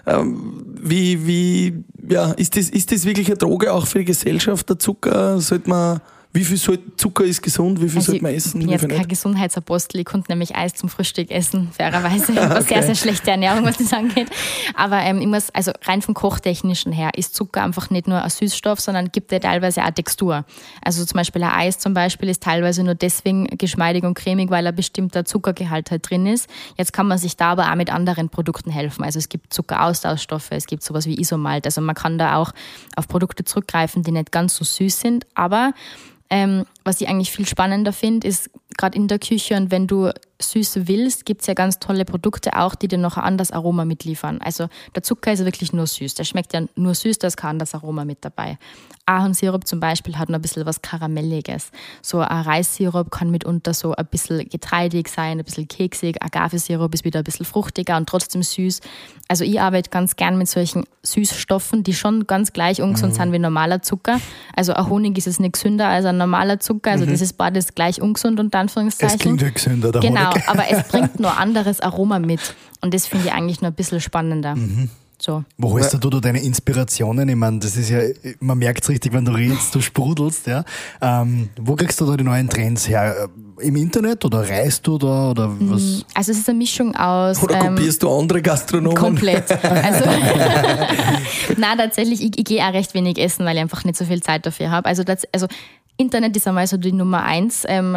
[0.06, 4.70] Ähm, wie, wie, ja, ist das, ist das wirklich eine Droge auch für die Gesellschaft,
[4.70, 5.38] der Zucker?
[5.40, 6.00] Sollte man
[6.30, 6.58] wie viel
[6.96, 7.80] Zucker ist gesund?
[7.80, 8.60] Wie viel also sollte man essen?
[8.60, 10.00] Ich bin jetzt kein Gesundheitsapostel.
[10.00, 12.32] Ich konnte nämlich Eis zum Frühstück essen, fairerweise.
[12.38, 12.74] Ich habe okay.
[12.74, 14.28] sehr, sehr schlechte Ernährung, was das angeht.
[14.74, 18.30] Aber ähm, ich muss, also rein vom Kochtechnischen her ist Zucker einfach nicht nur ein
[18.30, 20.44] Süßstoff, sondern gibt ja teilweise auch Textur.
[20.82, 24.66] Also zum Beispiel ein Eis zum Beispiel ist teilweise nur deswegen geschmeidig und cremig, weil
[24.66, 26.48] ein bestimmter Zuckergehalt halt drin ist.
[26.76, 29.02] Jetzt kann man sich da aber auch mit anderen Produkten helfen.
[29.02, 31.64] Also es gibt Zuckeraustauschstoffe, es gibt sowas wie Isomalt.
[31.64, 32.52] Also man kann da auch
[32.96, 35.72] auf Produkte zurückgreifen, die nicht ganz so süß sind, aber
[36.30, 40.10] ähm, was ich eigentlich viel spannender finde, ist gerade in der Küche und wenn du
[40.40, 43.84] süß willst, gibt es ja ganz tolle Produkte auch, die dir noch ein anderes Aroma
[43.84, 44.40] mitliefern.
[44.40, 46.14] Also der Zucker ist ja wirklich nur süß.
[46.14, 48.58] Der schmeckt ja nur süß, da ist kein anderes Aroma mit dabei.
[49.06, 51.70] Ahornsirup zum Beispiel hat noch ein bisschen was Karamelliges.
[52.02, 56.22] So ein Reissirup kann mitunter so ein bisschen getreidig sein, ein bisschen keksig.
[56.22, 58.80] Agavesirup ist wieder ein bisschen fruchtiger und trotzdem süß.
[59.28, 63.16] Also ich arbeite ganz gern mit solchen Süßstoffen, die schon ganz gleich ungesund mhm.
[63.16, 64.20] sind wie normaler Zucker.
[64.54, 66.90] Also ein Honig ist es nicht gesünder als ein normaler Zucker.
[66.90, 67.10] Also mhm.
[67.10, 69.16] das ist beides gleich ungesund unter Anführungszeichen.
[69.16, 70.48] Es klingt ja gesünder, der Genau, Honig.
[70.48, 72.54] aber es bringt nur anderes Aroma mit.
[72.80, 74.54] Und das finde ich eigentlich nur ein bisschen spannender.
[74.56, 74.90] Mhm.
[75.20, 75.44] So.
[75.56, 77.28] Wo holst du da deine Inspirationen?
[77.28, 78.00] Ich meine, das ist ja,
[78.38, 80.64] man merkt es richtig, wenn du redest, du sprudelst, ja.
[81.00, 83.28] Ähm, wo kriegst du da die neuen Trends her?
[83.58, 85.82] Im Internet oder reist du da oder was?
[85.82, 87.42] Mm, also es ist eine Mischung aus.
[87.42, 88.96] Oder ähm, kopierst du andere Gastronomen?
[88.96, 89.46] Komplett.
[89.68, 90.04] Also,
[91.56, 94.22] Nein, tatsächlich, ich, ich gehe auch recht wenig essen, weil ich einfach nicht so viel
[94.22, 94.86] Zeit dafür habe.
[94.86, 95.48] Also, das, also
[95.98, 97.96] Internet ist einmal so die Nummer eins ähm,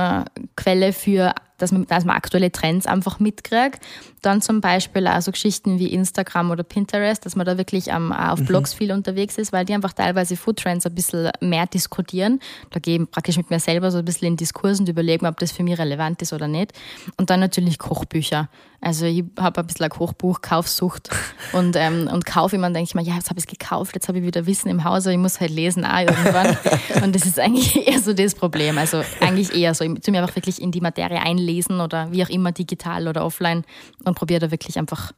[0.56, 3.80] Quelle für dass man, dass man aktuelle Trends einfach mitkriegt.
[4.22, 8.12] Dann zum Beispiel auch so Geschichten wie Instagram oder Pinterest, dass man da wirklich ähm,
[8.12, 8.46] auf mhm.
[8.46, 12.40] Blogs viel unterwegs ist, weil die einfach teilweise Food Trends ein bisschen mehr diskutieren.
[12.72, 15.30] Da gehe ich praktisch mit mir selber so ein bisschen in Diskursen und überlege mir,
[15.30, 16.74] ob das für mich relevant ist oder nicht.
[17.18, 18.50] Und dann natürlich Kochbücher.
[18.82, 21.10] Also ich habe ein bisschen eine Kochbuch, Kaufsucht
[21.54, 23.94] und, ähm, und kaufe immer und denke ich mir, ja, jetzt habe ich es gekauft,
[23.94, 26.58] jetzt habe ich wieder Wissen im Haus, aber ich muss halt lesen auch irgendwann.
[27.04, 28.80] und das ist eigentlich eher so das Problem.
[28.80, 32.12] Also eigentlich eher so, ich tue mir einfach wirklich in die Materie einlesen lesen oder
[32.12, 33.64] wie auch immer, digital oder offline
[34.04, 35.12] und probiere da wirklich einfach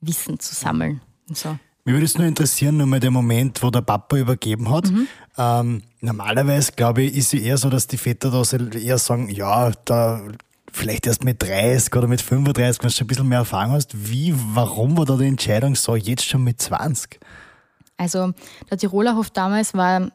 [0.00, 1.00] Wissen zu sammeln.
[1.28, 1.58] Und so.
[1.84, 4.90] Mich würde es nur interessieren, nur mal der Moment, wo der Papa übergeben hat.
[4.90, 5.08] Mhm.
[5.38, 8.42] Ähm, normalerweise, glaube ich, ist es eher so, dass die Väter da
[8.78, 10.22] eher sagen, ja, da
[10.72, 14.08] vielleicht erst mit 30 oder mit 35, wenn du schon ein bisschen mehr Erfahrung hast.
[14.08, 17.20] Wie, warum war da die Entscheidung so, jetzt schon mit 20?
[17.96, 18.32] Also
[18.70, 20.10] der Tiroler Hof damals war,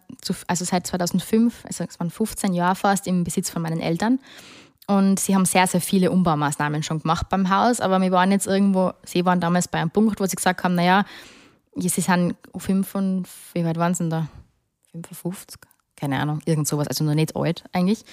[0.48, 4.20] also seit 2005, also es waren 15 Jahre fast im Besitz von meinen Eltern.
[4.88, 8.48] Und sie haben sehr, sehr viele Umbaumaßnahmen schon gemacht beim Haus, aber wir waren jetzt
[8.48, 11.06] irgendwo, sie waren damals bei einem Punkt, wo sie gesagt haben, naja,
[11.76, 14.28] sie sind 5 und, wie weit waren sie denn da?
[14.92, 15.60] 55?
[15.98, 18.04] Keine Ahnung, irgend sowas, also noch nicht alt eigentlich.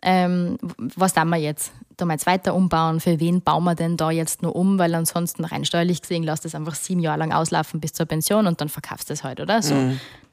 [0.00, 0.58] Ähm,
[0.96, 1.72] was tun wir jetzt?
[1.96, 3.00] Da mal jetzt weiter umbauen?
[3.00, 4.78] Für wen bauen wir denn da jetzt nur um?
[4.78, 8.46] Weil ansonsten rein steuerlich gesehen, lass das einfach sieben Jahre lang auslaufen bis zur Pension
[8.46, 9.60] und dann verkaufst du es halt, oder?
[9.60, 9.74] So.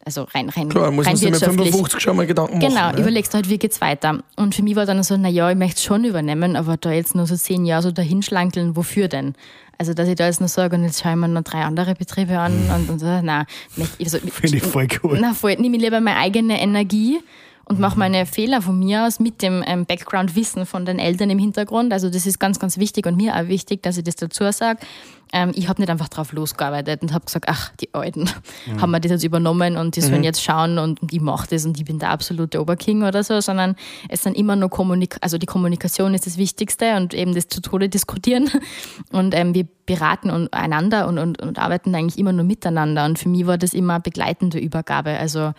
[0.06, 0.70] Also rein, rein, Mhm.
[0.70, 1.72] Klar, muss rein man sich mit wirtschaftlich.
[1.72, 2.70] 55 schon mal Gedanken machen.
[2.70, 3.00] Genau, ne?
[3.00, 4.20] überlegst du halt, wie geht's weiter.
[4.38, 7.16] Und für mich war dann so, naja, ich möchte es schon übernehmen, aber da jetzt
[7.16, 9.36] nur so zehn Jahre so dahinschlankeln, wofür denn?
[9.82, 11.96] Also, dass ich da jetzt nur sage, und jetzt schaue ich mir noch drei andere
[11.96, 13.46] Betriebe an und, und so, nein.
[13.98, 15.18] Also, Finde ich voll cool.
[15.22, 17.20] na, voll, nehme ich lieber meine eigene Energie
[17.70, 21.38] und mache meine Fehler von mir aus mit dem ähm, Background-Wissen von den Eltern im
[21.38, 21.94] Hintergrund.
[21.94, 24.80] Also das ist ganz, ganz wichtig und mir auch wichtig, dass ich das dazu sage.
[25.32, 28.28] Ähm, ich habe nicht einfach drauf losgearbeitet und habe gesagt, ach, die Alten
[28.82, 31.78] haben wir das jetzt übernommen und die sollen jetzt schauen und, ich mache das und
[31.78, 33.76] ich bin der absolute Oberking oder so, sondern
[34.10, 37.62] es sind immer nur Kommunik also die Kommunikation ist das Wichtigste und eben das zu
[37.62, 38.50] Tode diskutieren.
[39.12, 43.06] Und ähm, wir beraten und einander und, und, und arbeiten eigentlich immer nur miteinander.
[43.06, 45.18] Und für mich war das immer begleitende Übergabe.
[45.18, 45.54] Also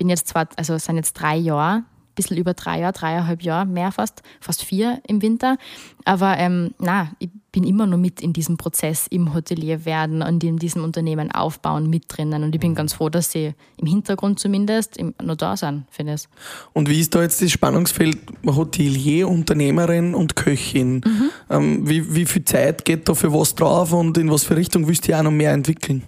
[0.00, 1.84] bin jetzt zwar, also es sind jetzt drei Jahre, ein
[2.14, 5.58] bisschen über drei Jahre, dreieinhalb Jahre, mehr fast, fast vier im Winter.
[6.06, 10.42] Aber ähm, na, ich bin immer nur mit in diesem Prozess im Hotelier werden und
[10.42, 12.44] in diesem Unternehmen aufbauen mit drinnen.
[12.44, 16.04] Und ich bin ganz froh, dass sie im Hintergrund zumindest im, noch da sind für
[16.04, 16.30] das.
[16.72, 21.02] Und wie ist da jetzt das Spannungsfeld Hotelier, Unternehmerin und Köchin?
[21.04, 21.30] Mhm.
[21.50, 24.88] Ähm, wie, wie viel Zeit geht da für was drauf und in was für Richtung
[24.88, 26.04] willst du auch noch mehr entwickeln?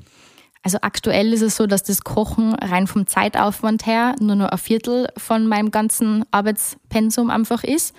[0.62, 4.58] Also aktuell ist es so, dass das Kochen rein vom Zeitaufwand her nur noch ein
[4.58, 7.94] Viertel von meinem ganzen Arbeitspensum einfach ist.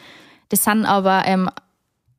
[0.47, 1.49] Das sind aber, ähm,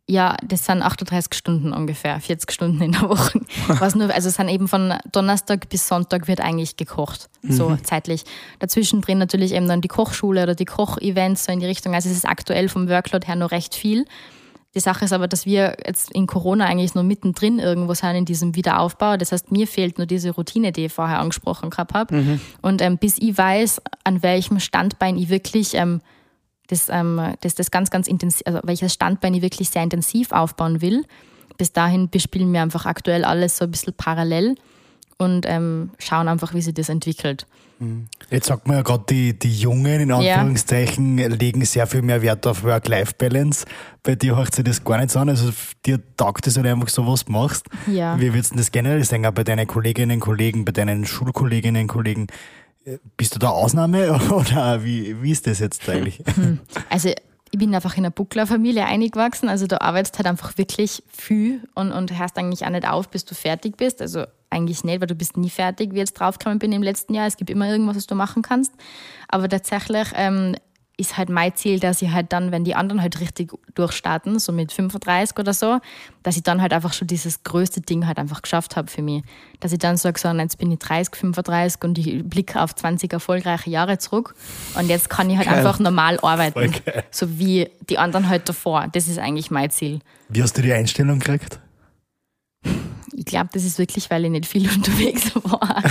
[0.06, 3.40] ja, das sind 38 Stunden ungefähr, 40 Stunden in der Woche.
[3.68, 8.24] Was nur, also es sind eben von Donnerstag bis Sonntag wird eigentlich gekocht, so zeitlich.
[8.58, 11.94] Dazwischen drin natürlich eben dann die Kochschule oder die Kochevents so in die Richtung.
[11.94, 14.04] Also es ist aktuell vom Workload her noch recht viel.
[14.74, 18.24] Die Sache ist aber, dass wir jetzt in Corona eigentlich nur mittendrin irgendwo sind in
[18.24, 19.16] diesem Wiederaufbau.
[19.16, 22.16] Das heißt, mir fehlt nur diese Routine, die ich vorher angesprochen gehabt habe.
[22.60, 26.00] Und ähm, bis ich weiß, an welchem Standbein ich wirklich ähm,
[26.66, 30.80] das, ähm, das, das ganz, ganz intensiv, also welches Standbein ich wirklich sehr intensiv aufbauen
[30.80, 31.04] will,
[31.56, 34.56] bis dahin bespielen wir einfach aktuell alles so ein bisschen parallel
[35.18, 37.46] und ähm, schauen einfach, wie sich das entwickelt.
[38.30, 42.46] Jetzt sagt man ja gerade, die, die Jungen in Anführungszeichen legen sehr viel mehr Wert
[42.46, 43.66] auf Work-Life-Balance.
[44.02, 45.28] Bei dir hört sich das gar nicht so an.
[45.28, 45.50] Also
[45.84, 47.66] dir taugt es halt einfach so, was du machst.
[47.86, 48.18] Ja.
[48.18, 52.28] Wie würdest du das generell sagen, auch bei deinen Kolleginnen, Kollegen, bei deinen Schulkolleginnen, Kollegen?
[52.84, 56.22] Äh, Bist du da Ausnahme oder wie, wie ist das jetzt eigentlich?
[56.90, 57.10] Also
[57.50, 61.92] ich bin einfach in einer Bucklerfamilie eingewachsen, also du arbeitest halt einfach wirklich viel und,
[61.92, 64.02] und hörst eigentlich auch nicht auf, bis du fertig bist.
[64.02, 64.24] Also
[64.54, 67.26] eigentlich nicht, weil du bist nie fertig, wie ich jetzt draufgekommen bin im letzten Jahr.
[67.26, 68.72] Es gibt immer irgendwas, was du machen kannst.
[69.28, 70.54] Aber tatsächlich ähm,
[70.96, 74.52] ist halt mein Ziel, dass ich halt dann, wenn die anderen halt richtig durchstarten, so
[74.52, 75.80] mit 35 oder so,
[76.22, 79.24] dass ich dann halt einfach schon dieses größte Ding halt einfach geschafft habe für mich.
[79.60, 83.12] Dass ich dann sage, so, jetzt bin ich 30, 35 und ich blicke auf 20
[83.12, 84.34] erfolgreiche Jahre zurück
[84.78, 85.58] und jetzt kann ich halt Geil.
[85.58, 86.72] einfach normal arbeiten.
[87.10, 88.88] So wie die anderen halt davor.
[88.92, 90.00] Das ist eigentlich mein Ziel.
[90.28, 91.60] Wie hast du die Einstellung gekriegt?
[93.16, 95.82] Ich glaube, das ist wirklich, weil ich nicht viel unterwegs war.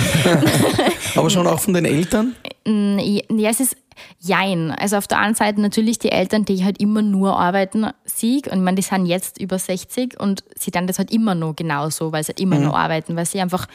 [1.16, 2.34] Aber schon auch von den Eltern?
[2.66, 3.76] Mm, Ja, es ist
[4.20, 4.70] jein.
[4.72, 8.46] Also auf der einen Seite natürlich die Eltern, die halt immer nur arbeiten, sieg.
[8.48, 11.54] Und ich meine, die sind jetzt über 60 und sie dann das halt immer noch
[11.56, 13.66] genauso, weil sie halt immer noch arbeiten, weil sie einfach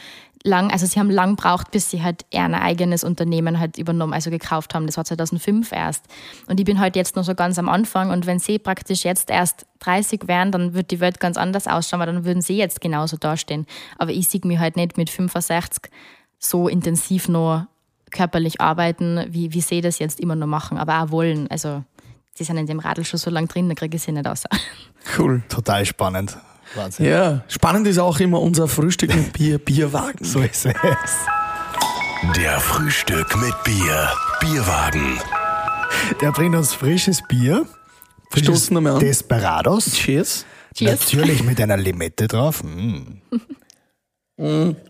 [0.42, 4.12] lang, also sie haben lang braucht, bis sie halt eher ein eigenes Unternehmen halt übernommen,
[4.12, 4.86] also gekauft haben.
[4.86, 6.04] Das war 2005 erst.
[6.46, 9.30] Und ich bin halt jetzt noch so ganz am Anfang und wenn sie praktisch jetzt
[9.30, 12.80] erst 30 wären, dann wird die Welt ganz anders ausschauen, weil dann würden sie jetzt
[12.80, 13.66] genauso dastehen.
[13.98, 15.90] Aber ich sehe mich halt nicht mit 65
[16.38, 17.66] so intensiv noch
[18.10, 21.48] körperlich arbeiten, wie, wie sie das jetzt immer noch machen, aber auch wollen.
[21.48, 21.84] Also,
[22.34, 24.44] sie sind in dem Radl schon so lange drin, da kriege ich sie nicht aus.
[25.16, 25.42] Cool.
[25.48, 26.36] Total spannend.
[26.74, 27.06] Wahnsinn.
[27.06, 30.24] Ja, spannend ist auch immer unser Frühstück mit Bier, Bierwagen.
[30.24, 30.74] So ist es.
[32.36, 34.10] Der Frühstück mit Bier.
[34.40, 35.18] Bierwagen.
[36.20, 37.66] Der bringt uns frisches Bier.
[38.30, 39.00] Frisches Stoßen wir an.
[39.00, 39.92] Desperados.
[39.92, 40.44] Cheers.
[40.74, 41.00] Cheers.
[41.00, 42.62] Natürlich mit einer Limette drauf.
[42.62, 43.20] Mm.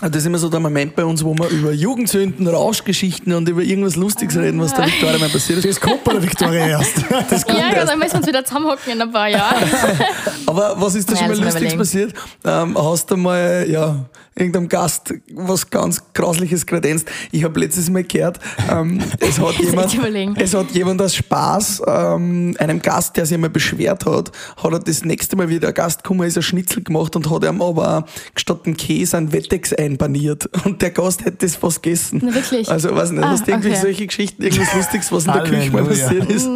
[0.00, 3.62] Das ist immer so der Moment bei uns, wo wir über Jugendsünden, Rauschgeschichten und über
[3.62, 5.68] irgendwas Lustiges reden, was der Victoria mal passiert ist.
[5.68, 6.96] Das kommt bei der Victoria erst.
[7.30, 7.92] Das kommt Ja, erst.
[7.92, 9.62] dann müssen wir uns wieder zusammenhocken in ein paar Jahren.
[10.46, 12.12] Aber was ist da schon mal Lustiges passiert?
[12.44, 14.04] Ähm, hast du mal, ja,
[14.36, 17.10] irgendeinem Gast was ganz Grausliches kredenzt?
[17.32, 18.38] Ich habe letztes Mal gehört,
[18.70, 23.50] ähm, es, hat jemand, es hat jemand aus Spaß ähm, einem Gast, der sich einmal
[23.50, 27.16] beschwert hat, hat er das nächste Mal, wie der Gast gekommen ist, ein Schnitzel gemacht
[27.16, 30.48] und hat ihm aber statt dem Käse einen Wettex einbaniert.
[30.64, 32.20] Und der Gast hätte das fast gegessen.
[32.24, 32.70] Na, wirklich?
[32.70, 33.80] Also, weiß nicht, Ah, hast du irgendwie okay.
[33.80, 36.48] solche Geschichten, irgendwas Lustiges, was in der Küche mal passiert ist?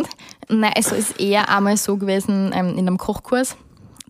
[0.49, 3.57] Nein, also ist eher einmal so gewesen ähm, in einem Kochkurs.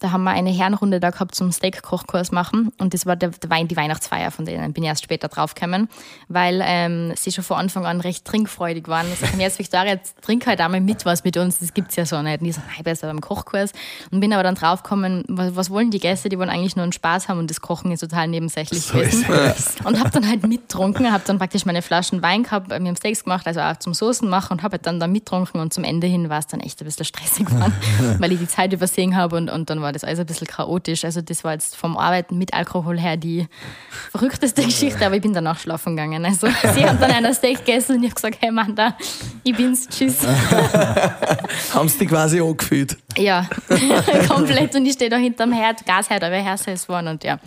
[0.00, 3.50] Da haben wir eine Herrenrunde da gehabt zum Steak-Kochkurs machen und das war der, der
[3.50, 4.72] Wein, die Weihnachtsfeier von denen.
[4.72, 5.88] Bin ich erst später draufgekommen,
[6.28, 9.06] weil ähm, sie schon von Anfang an recht trinkfreudig waren.
[9.12, 12.06] Ich sage, jetzt Victoria, jetzt trink halt einmal mit was mit uns, das gibt's ja
[12.06, 12.40] so nicht.
[12.40, 13.72] Und ich so, nein, besser beim Kochkurs.
[14.10, 16.28] Und bin aber dann draufgekommen, was, was wollen die Gäste?
[16.28, 19.26] Die wollen eigentlich nur einen Spaß haben und das Kochen ist total nebensächlich So ist
[19.26, 19.84] gewesen.
[19.84, 23.24] Und habe dann halt mittrunken, habe dann praktisch meine Flaschen Wein gehabt, mir haben Steaks
[23.24, 26.06] gemacht, also auch zum Soßen machen und habe halt dann da mittrunken und zum Ende
[26.06, 27.74] hin war es dann echt ein bisschen stressig geworden,
[28.18, 31.04] weil ich die Zeit übersehen habe und, und dann war das alles ein bisschen chaotisch.
[31.04, 33.46] Also das war jetzt vom Arbeiten mit Alkohol her die
[34.10, 36.24] verrückteste Geschichte, aber ich bin danach schlafen gegangen.
[36.24, 38.96] Also sie haben dann ein Steak gegessen und ich habe gesagt, hey Mann, da,
[39.44, 40.18] ich bin's, tschüss.
[41.74, 42.96] Haben sie dich quasi angefühlt?
[43.16, 43.48] Ja,
[44.28, 47.38] komplett und ich stehe da hinterm Herd, Gasherd, aber Herr ist worden und ja.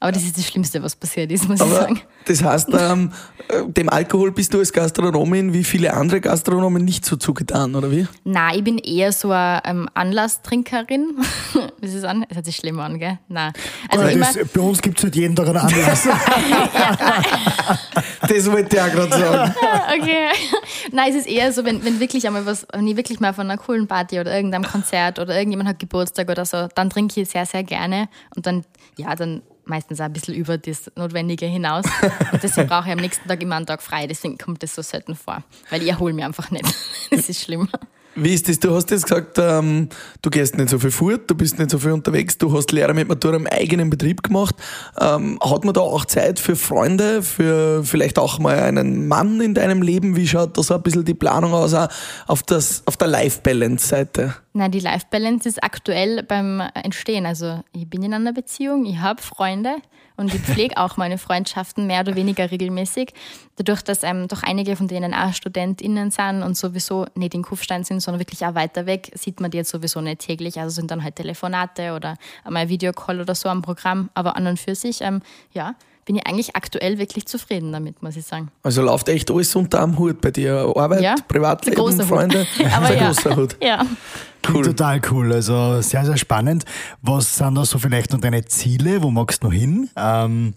[0.00, 2.00] Aber das ist das Schlimmste, was passiert ist, muss ich Aber sagen.
[2.26, 3.12] das heißt, ähm,
[3.48, 7.90] äh, dem Alkohol bist du als Gastronomin wie viele andere Gastronomen nicht so zugetan, oder
[7.90, 8.06] wie?
[8.24, 11.16] Nein, ich bin eher so eine ähm, Anlasstrinkerin.
[11.80, 12.24] Wie ist es an?
[12.28, 13.18] Das hört sich schlimm an, gell?
[13.28, 13.52] Nein.
[13.88, 16.08] Also Weil immer, das, bei uns gibt es halt jeden Tag einen Anlass.
[18.28, 19.54] Das wollte ich auch gerade sagen.
[20.00, 20.28] okay.
[20.92, 23.48] Nein, es ist eher so, wenn, wenn wirklich einmal was, wenn ich wirklich mal von
[23.48, 27.28] einer coolen Party oder irgendeinem Konzert oder irgendjemand hat Geburtstag oder so, dann trinke ich
[27.28, 28.64] sehr, sehr gerne und dann,
[28.96, 31.84] ja, dann meistens auch ein bisschen über das Notwendige hinaus.
[32.32, 34.06] Und deswegen brauche ich am nächsten Tag immer einen Tag frei.
[34.06, 35.42] Deswegen kommt das so selten vor.
[35.70, 36.66] Weil ich erhole mich einfach nicht.
[37.08, 37.68] Das ist schlimm.
[38.18, 38.58] Wie ist das?
[38.58, 39.90] Du hast jetzt gesagt, ähm,
[40.22, 42.94] du gehst nicht so viel fort, du bist nicht so viel unterwegs, du hast Lehre
[42.94, 44.54] mit Matura im eigenen Betrieb gemacht.
[44.98, 49.52] Ähm, hat man da auch Zeit für Freunde, für vielleicht auch mal einen Mann in
[49.52, 50.16] deinem Leben?
[50.16, 51.74] Wie schaut da so ein bisschen die Planung aus,
[52.26, 54.34] auf, das, auf der Life-Balance-Seite?
[54.58, 57.26] Na, die Life Balance ist aktuell beim Entstehen.
[57.26, 59.76] Also ich bin in einer Beziehung, ich habe Freunde
[60.16, 63.12] und ich pflege auch meine Freundschaften mehr oder weniger regelmäßig.
[63.56, 67.84] Dadurch, dass ähm, doch einige von denen auch StudentInnen sind und sowieso nicht in Kufstein
[67.84, 70.58] sind, sondern wirklich auch weiter weg, sieht man die jetzt sowieso nicht täglich.
[70.58, 74.08] Also sind dann halt Telefonate oder einmal ein Videocall oder so am Programm.
[74.14, 75.20] Aber an und für sich, ähm,
[75.52, 75.74] ja,
[76.06, 78.48] bin ich eigentlich aktuell wirklich zufrieden damit, muss ich sagen.
[78.62, 80.72] Also läuft echt alles unter am Hut bei dir.
[80.74, 82.06] Arbeit, Ja, Privatleben.
[82.06, 82.46] Freunde.
[82.74, 83.06] Aber ein ja.
[83.08, 83.56] großer Hut.
[83.60, 83.84] Ja.
[84.46, 85.32] Klingt total cool.
[85.32, 86.64] Also sehr, sehr spannend.
[87.02, 89.02] Was sind da so vielleicht noch deine Ziele?
[89.02, 89.90] Wo magst du noch hin?
[89.96, 90.54] Ähm,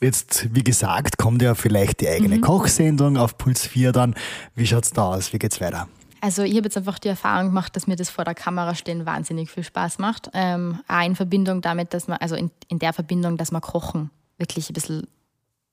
[0.00, 4.14] jetzt, wie gesagt, kommt ja vielleicht die eigene Kochsendung auf Puls 4 dann.
[4.54, 5.32] Wie schaut's da aus?
[5.32, 5.88] Wie geht's weiter?
[6.20, 9.06] Also ich habe jetzt einfach die Erfahrung gemacht, dass mir das vor der Kamera stehen
[9.06, 10.30] wahnsinnig viel Spaß macht.
[10.34, 14.10] Ähm, auch in Verbindung damit, dass man, also in, in der Verbindung, dass man Kochen
[14.36, 15.06] wirklich ein bisschen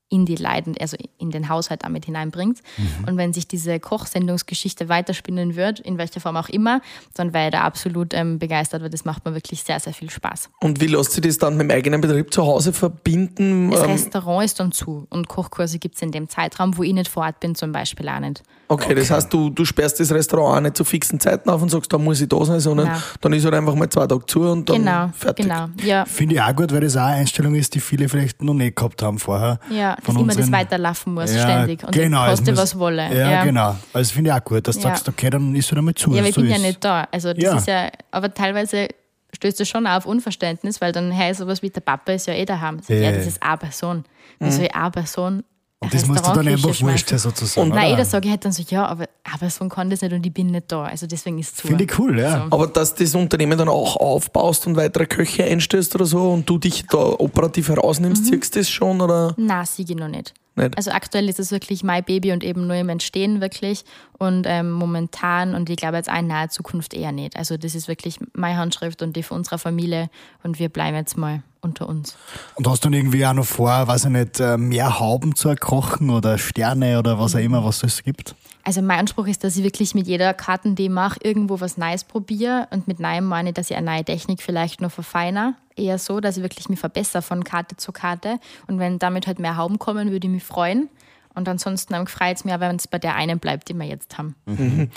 [0.10, 2.60] in die Leiden, also in den Haushalt damit hineinbringt.
[3.08, 6.82] Und wenn sich diese Kochsendungsgeschichte weiterspinnen wird, in welcher Form auch immer,
[7.16, 10.10] dann wäre ich da absolut ähm, begeistert, weil das macht mir wirklich sehr, sehr viel
[10.10, 10.50] Spaß.
[10.62, 13.72] Und wie lässt sich das dann mit dem eigenen Betrieb zu Hause verbinden?
[13.72, 16.94] Das Ähm, Restaurant ist dann zu und Kochkurse gibt es in dem Zeitraum, wo ich
[16.94, 18.44] nicht vor Ort bin, zum Beispiel auch nicht.
[18.68, 21.70] Okay, das heißt, du, du sperrst das Restaurant auch nicht zu fixen Zeiten auf und
[21.70, 23.02] sagst, da muss ich da sein, sondern Nein.
[23.22, 25.46] dann ist halt einfach mal zwei Tage zu und dann Genau, fertig.
[25.46, 25.68] genau.
[25.84, 28.54] Ja, Finde ich auch gut, weil das auch eine Einstellung ist, die viele vielleicht noch
[28.56, 29.60] nicht gehabt haben vorher.
[29.70, 31.84] ja dass immer das weiterlaufen muss, Ja, ständig.
[31.84, 33.16] Und genau, koste was wolle.
[33.16, 33.76] Ja, genau.
[33.94, 34.90] Also finde ich auch gut, dass du Ja.
[34.90, 36.12] sagst, okay, dann ist halt einmal zu.
[36.14, 37.08] Ja, aber ich so bin ja nicht da.
[37.12, 37.58] Also das Ja.
[37.58, 38.88] ist ja, aber teilweise
[39.36, 42.46] stößt es schon auf Unverständnis, weil dann heißt sowas wie der Papa ist ja eh
[42.46, 42.80] daheim.
[42.82, 43.12] Sag Ja, Ja.
[43.12, 44.06] das ist eine Person.
[44.40, 45.44] Wie soll ich eine Person
[45.82, 47.70] Und das musst du dann einfach wurscht sozusagen.
[47.70, 47.90] Nein, oder?
[47.90, 50.34] jeder sage ich halt dann so, ja, aber eine Person kann das nicht und ich
[50.34, 50.84] bin nicht da.
[50.86, 51.68] Also deswegen ist es zu.
[51.68, 52.48] Finde ich cool, ja.
[52.50, 56.58] Aber dass das Unternehmen dann auch aufbaust und weitere Köche einstellst oder so und du
[56.58, 58.28] dich da operativ herausnimmst, Mhm.
[58.42, 60.34] siehst du das schon oder Na, siege noch nicht.
[60.56, 60.76] nicht?
[60.78, 63.84] Also aktuell ist es wirklich mein Baby und eben nur im Entstehen wirklich.
[64.18, 67.36] Und ähm, momentan und ich glaube jetzt auch in naher Zukunft eher nicht.
[67.36, 70.10] Also das ist wirklich meine Handschrift und die von unserer Familie
[70.42, 72.16] und wir bleiben jetzt mal unter uns.
[72.56, 75.54] Und hast du dann irgendwie auch noch vor, weiß ich nicht, äh, mehr Hauben zu
[75.56, 78.36] kochen oder Sterne oder was auch immer, was es gibt?
[78.64, 81.78] Also mein Anspruch ist, dass ich wirklich mit jeder Karten, die ich mache, irgendwo was
[81.78, 82.68] Neues probiere.
[82.72, 85.54] Und mit Neuem meine ich, dass ich eine neue Technik vielleicht noch verfeiner.
[85.76, 88.40] Eher so, dass ich wirklich mich verbessere von Karte zu Karte.
[88.68, 90.90] Und wenn damit halt mehr Hauben kommen, würde ich mich freuen.
[91.36, 94.36] Und ansonsten freut es mich, wenn es bei der einen bleibt, die wir jetzt haben.
[94.46, 94.90] Mhm.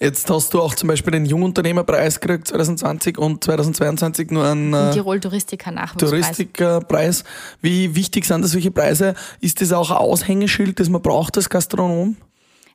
[0.00, 4.92] Jetzt hast du auch zum Beispiel den Jungunternehmerpreis gekriegt 2020 und 2022 nur einen Den
[4.92, 6.10] Tirol Touristiker Nachwuchspreis.
[6.10, 7.24] Touristikerpreis.
[7.60, 9.14] Wie wichtig sind das solche Preise?
[9.40, 12.16] Ist das auch ein Aushängeschild, das man braucht als Gastronom?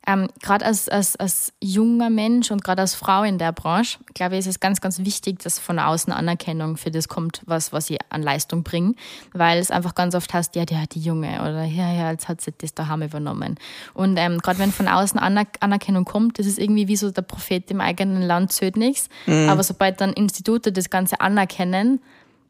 [0.08, 4.34] Ähm, gerade als, als, als junger Mensch und gerade als Frau in der Branche, glaube
[4.34, 7.90] ich, ist es ganz, ganz wichtig, dass von außen Anerkennung für das kommt, was, was
[7.90, 8.94] ich an Leistung bringe.
[9.34, 12.26] Weil es einfach ganz oft heißt, ja, die hat die Junge oder ja, ja, jetzt
[12.26, 13.56] hat sie das daheim übernommen.
[13.92, 17.20] Und ähm, gerade wenn von außen Aner Anerkennung kommt, das ist irgendwie wie so der
[17.20, 19.10] Prophet im eigenen Land zählt nichts.
[19.26, 19.50] Mhm.
[19.50, 22.00] Aber sobald dann Institute das Ganze anerkennen,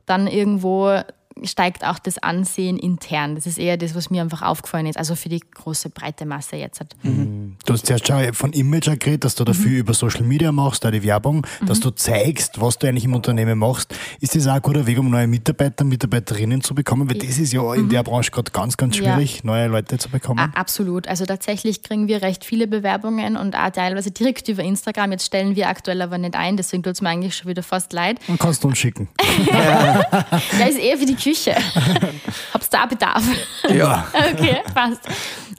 [0.07, 1.03] dann irgendwo
[1.45, 3.35] steigt auch das Ansehen intern.
[3.35, 6.57] Das ist eher das, was mir einfach aufgefallen ist, also für die große breite Masse
[6.57, 6.85] jetzt.
[7.03, 7.57] Mhm.
[7.65, 9.77] Du hast zuerst schon von Image geredet, dass du dafür mhm.
[9.79, 11.67] über Social Media machst, da die Werbung, mhm.
[11.67, 13.95] dass du zeigst, was du eigentlich im Unternehmen machst.
[14.21, 17.09] Ist das auch ein guter Weg, um neue Mitarbeiter, Mitarbeiterinnen zu bekommen?
[17.09, 17.89] Weil das ist ja in mhm.
[17.91, 19.41] der Branche gerade ganz, ganz schwierig, ja.
[19.45, 20.53] neue Leute zu bekommen.
[20.55, 21.09] Absolut.
[21.09, 25.13] Also tatsächlich kriegen wir recht viele Bewerbungen und auch teilweise direkt über Instagram.
[25.13, 27.93] Jetzt stellen wir aktuell aber nicht ein, deswegen tut es mir eigentlich schon wieder fast
[27.93, 28.19] leid.
[28.29, 29.09] Und kannst du uns schicken.
[29.47, 31.55] ja, ist eher für die Küche.
[32.55, 33.23] Hab's da Bedarf?
[33.69, 34.07] Ja.
[34.33, 35.01] okay, passt.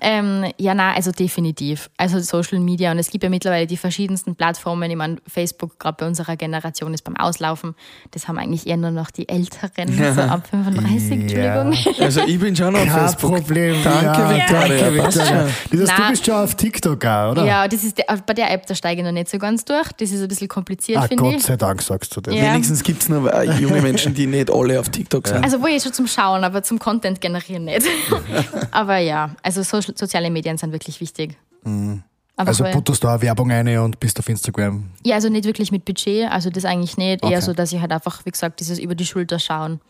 [0.01, 1.89] Ähm, ja, na, also definitiv.
[1.97, 4.89] Also Social Media und es gibt ja mittlerweile die verschiedensten Plattformen.
[4.89, 7.75] Ich meine, Facebook gerade bei unserer Generation ist beim Auslaufen.
[8.11, 11.55] Das haben eigentlich eher nur noch die Älteren, so ab 35, ja.
[11.65, 12.03] Entschuldigung.
[12.03, 13.35] Also ich bin schon auf Kein Facebook.
[13.35, 13.75] Problem.
[13.83, 14.29] Danke, ja.
[14.29, 14.67] Victoria.
[14.67, 15.47] Danke, Victoria.
[15.71, 17.45] Das heißt, du bist schon auf TikTok auch, oder?
[17.45, 19.91] Ja, das ist der, bei der App, da steige ich noch nicht so ganz durch.
[19.97, 21.33] Das ist ein bisschen kompliziert, ah, finde ich.
[21.33, 22.33] Gott sei Dank sagst du das.
[22.33, 22.53] Ja.
[22.53, 25.43] Wenigstens gibt es nur äh, junge Menschen, die nicht alle auf TikTok sind.
[25.43, 27.85] Also wo ich schon zum Schauen, aber zum Content generieren nicht.
[28.71, 31.37] aber ja, also so, soziale Medien sind wirklich wichtig.
[31.63, 32.03] Mhm.
[32.35, 34.85] Also putterst du auch Werbung ein und bist auf Instagram?
[35.05, 37.21] Ja, also nicht wirklich mit Budget, also das eigentlich nicht.
[37.21, 37.33] Okay.
[37.33, 39.81] Eher so, dass ich halt einfach, wie gesagt, dieses über die Schulter schauen.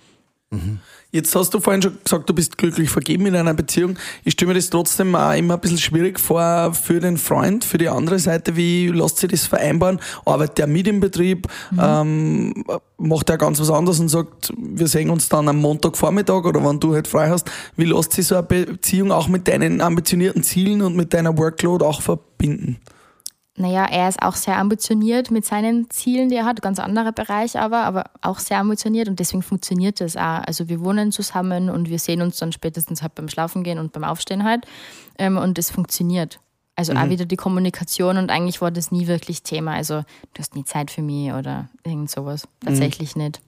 [0.52, 0.80] Mhm.
[1.12, 3.98] Jetzt hast du vorhin schon gesagt, du bist glücklich vergeben in einer Beziehung.
[4.24, 7.78] Ich stelle mir das trotzdem auch immer ein bisschen schwierig vor für den Freund, für
[7.78, 8.56] die andere Seite.
[8.56, 10.00] Wie lässt sich das vereinbaren?
[10.26, 11.48] Arbeitet der mit im Betrieb?
[11.72, 11.80] Mhm.
[11.82, 12.66] Ähm,
[12.98, 16.80] macht er ganz was anderes und sagt, wir sehen uns dann am Montagvormittag oder wann
[16.80, 17.50] du halt frei hast.
[17.76, 21.84] Wie lässt sich so eine Beziehung auch mit deinen ambitionierten Zielen und mit deiner Workload
[21.86, 22.78] auch verbinden?
[23.60, 27.60] Naja, er ist auch sehr ambitioniert mit seinen Zielen, die er hat, ganz anderer Bereich
[27.60, 30.42] aber, aber auch sehr ambitioniert und deswegen funktioniert das auch.
[30.46, 33.92] Also wir wohnen zusammen und wir sehen uns dann spätestens halt beim Schlafen gehen und
[33.92, 34.66] beim Aufstehen halt
[35.18, 36.40] ähm, und es funktioniert.
[36.76, 37.00] Also mhm.
[37.00, 39.74] auch wieder die Kommunikation und eigentlich war das nie wirklich Thema.
[39.74, 40.04] Also
[40.34, 42.48] du hast nie Zeit für mich oder irgend sowas.
[42.62, 43.24] Tatsächlich mhm.
[43.24, 43.42] nicht.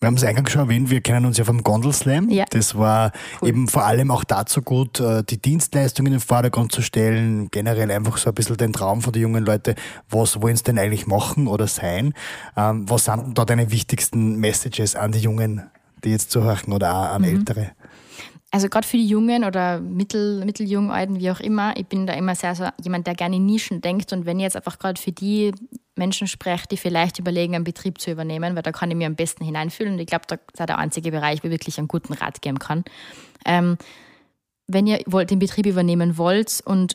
[0.00, 2.30] Wir haben es eingangs schon erwähnt, wir kennen uns ja vom Gondelslam.
[2.30, 2.44] Ja.
[2.50, 3.10] Das war
[3.42, 3.48] cool.
[3.48, 7.90] eben vor allem auch dazu gut, äh, die Dienstleistung in den Vordergrund zu stellen, generell
[7.90, 9.74] einfach so ein bisschen den Traum von den jungen Leuten,
[10.08, 12.14] was wollen sie denn eigentlich machen oder sein?
[12.56, 15.64] Ähm, was sind da deine wichtigsten Messages an die Jungen,
[16.04, 17.28] die jetzt zuhören oder auch an mhm.
[17.28, 17.72] Ältere?
[18.50, 22.14] also gerade für die Jungen oder Mittel, Mitteljungen, Alten, wie auch immer, ich bin da
[22.14, 24.12] immer sehr so jemand, der gerne in Nischen denkt.
[24.12, 25.52] Und wenn jetzt einfach gerade für die
[25.98, 29.16] Menschen spreche, die vielleicht überlegen, einen Betrieb zu übernehmen, weil da kann ich mir am
[29.16, 29.94] besten hineinfühlen.
[29.94, 32.58] Und ich glaube, da ist der einzige Bereich, wo ich wirklich einen guten Rat geben
[32.58, 32.84] kann.
[33.44, 33.76] Ähm,
[34.66, 36.94] wenn ihr den Betrieb übernehmen wollt und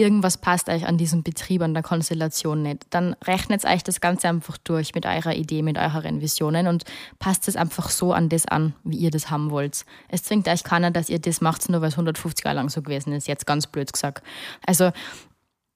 [0.00, 4.28] irgendwas passt euch an diesem Betrieb, an der Konstellation nicht, dann rechnet euch das Ganze
[4.28, 6.84] einfach durch mit eurer Idee, mit euren Visionen und
[7.18, 9.84] passt es einfach so an das an, wie ihr das haben wollt.
[10.08, 12.80] Es zwingt euch keiner, dass ihr das macht, nur weil es 150 Jahre lang so
[12.82, 14.24] gewesen ist, jetzt ganz blöd gesagt.
[14.64, 14.90] Also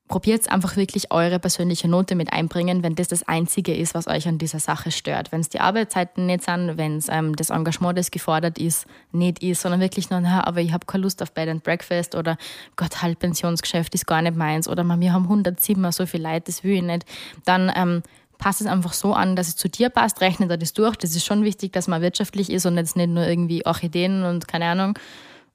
[0.09, 4.29] probiert einfach wirklich eure persönliche Note mit einbringen, wenn das das Einzige ist, was euch
[4.29, 5.33] an dieser Sache stört.
[5.33, 9.43] Wenn es die Arbeitszeiten nicht sind, wenn es ähm, das Engagement, das gefordert ist, nicht
[9.43, 12.37] ist, sondern wirklich nur, na, aber ich habe keine Lust auf Bed and Breakfast oder
[12.77, 16.49] Gott, halt Pensionsgeschäft ist gar nicht meins oder wir haben 100 Zimmer, so viel Leid,
[16.49, 17.07] das will ich nicht,
[17.47, 18.03] dann ähm,
[18.37, 20.97] passt es einfach so an, dass es zu dir passt, rechnet er das durch.
[20.97, 24.47] Das ist schon wichtig, dass man wirtschaftlich ist und jetzt nicht nur irgendwie Orchideen und
[24.49, 24.99] keine Ahnung,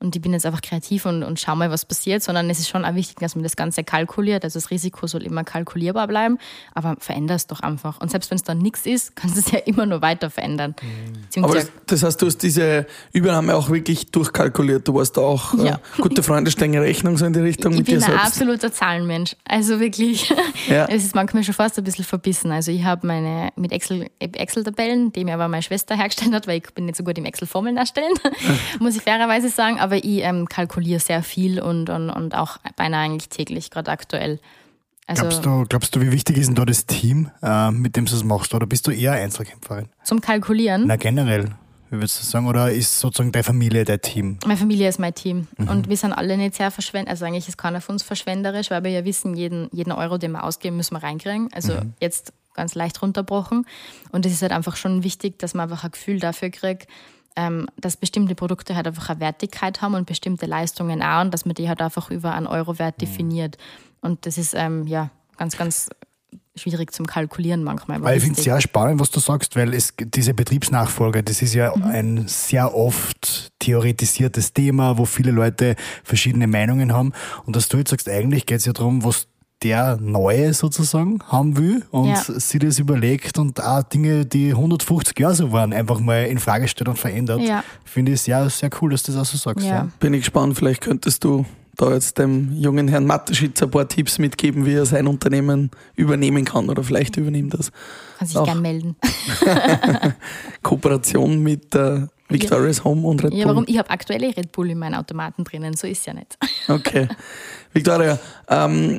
[0.02, 2.70] und ich bin jetzt einfach kreativ und, und schau mal, was passiert, sondern es ist
[2.70, 4.46] schon auch wichtig, dass man das Ganze kalkuliert.
[4.46, 6.38] Also das Risiko soll immer kalkulierbar bleiben,
[6.74, 8.00] aber veränder es doch einfach.
[8.00, 10.74] Und selbst wenn es dann nichts ist, kannst du es ja immer nur weiter verändern.
[11.36, 11.44] Mhm.
[11.44, 14.88] Aber das, das, heißt, du hast diese Übernahme auch wirklich durchkalkuliert.
[14.88, 15.80] Du warst auch äh, ja.
[15.98, 18.08] gute Freunde stellen Rechnung so in die Richtung ich mit dir selbst.
[18.08, 19.36] Ich bin ein absoluter Zahlenmensch.
[19.44, 20.30] Also wirklich,
[20.70, 20.86] ja.
[20.86, 22.52] es ist manchmal schon fast ein bisschen verbissen.
[22.52, 26.60] Also ich habe meine mit Excel, Excel-Tabellen, die mir aber meine Schwester hergestellt hat, weil
[26.60, 28.14] ich bin nicht so gut im Excel-Formeln erstellen,
[28.80, 29.80] muss ich fairerweise sagen.
[29.80, 33.90] Aber aber ich ähm, kalkuliere sehr viel und, und, und auch beinahe eigentlich täglich, gerade
[33.90, 34.40] aktuell.
[35.08, 38.06] Also, glaubst, du, glaubst du, wie wichtig ist denn da das Team, äh, mit dem
[38.06, 38.54] du es machst?
[38.54, 39.88] Oder bist du eher Einzelkämpferin?
[40.04, 40.84] Zum Kalkulieren?
[40.86, 41.56] Na, generell.
[41.90, 42.48] Wie würdest du sagen?
[42.48, 44.38] Oder ist sozusagen deine Familie dein Team?
[44.46, 45.48] Meine Familie ist mein Team.
[45.58, 45.68] Mhm.
[45.68, 47.10] Und wir sind alle nicht sehr verschwenderisch.
[47.10, 50.34] Also eigentlich ist keiner von uns verschwenderisch, weil wir ja wissen, jeden, jeden Euro, den
[50.34, 51.50] wir ausgeben, müssen wir reinkriegen.
[51.52, 51.94] Also mhm.
[52.00, 53.66] jetzt ganz leicht runterbrochen.
[54.12, 56.88] Und es ist halt einfach schon wichtig, dass man einfach ein Gefühl dafür kriegt,
[57.36, 61.46] ähm, dass bestimmte Produkte halt einfach eine Wertigkeit haben und bestimmte Leistungen auch und dass
[61.46, 63.06] man die halt einfach über einen Euro-Wert Mhm.
[63.06, 63.58] definiert.
[64.02, 65.90] Und das ist ähm, ja ganz, ganz
[66.56, 68.02] schwierig zum Kalkulieren manchmal.
[68.04, 71.54] Weil ich finde es sehr spannend, was du sagst, weil es, diese Betriebsnachfolge, das ist
[71.54, 71.84] ja Mhm.
[71.84, 77.14] ein sehr oft theoretisiertes Thema, wo viele Leute verschiedene Meinungen haben.
[77.46, 79.28] Und dass du jetzt sagst, eigentlich geht es ja darum, was
[79.64, 82.16] der Neue sozusagen haben will und Ja.
[82.24, 86.68] sich das überlegt und auch Dinge, die 150 Jahre so waren, einfach mal in Frage
[86.68, 87.42] stellt und verändert.
[87.42, 87.64] Ja.
[87.84, 89.66] Finde ich sehr, sehr cool, dass du das auch so sagst.
[89.66, 89.72] Ja.
[89.74, 89.88] Ja.
[90.00, 91.46] Bin ich gespannt, vielleicht könntest du
[91.76, 96.44] da jetzt dem jungen Herrn Matteschitz ein paar Tipps mitgeben, wie er sein Unternehmen übernehmen
[96.46, 97.72] kann oder vielleicht übernimmt das.
[98.18, 98.46] Kann sich Auch.
[98.46, 98.96] gern melden.
[100.62, 103.40] Kooperation mit äh, Victoria's Home und Red Bull.
[103.40, 103.64] Ja, warum?
[103.68, 106.38] Ich habe aktuell Red Bull in meinen Automaten drinnen, so ist ja nicht.
[106.68, 107.08] Okay.
[107.74, 108.98] Victoria, ähm,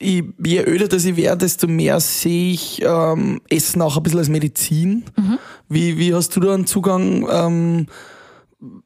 [0.00, 4.18] ich, je öder das ich werde, desto mehr sehe ich ähm, Essen auch ein bisschen
[4.18, 5.04] als Medizin.
[5.68, 7.28] Wie, wie hast du da einen Zugang?
[7.30, 7.86] Ähm,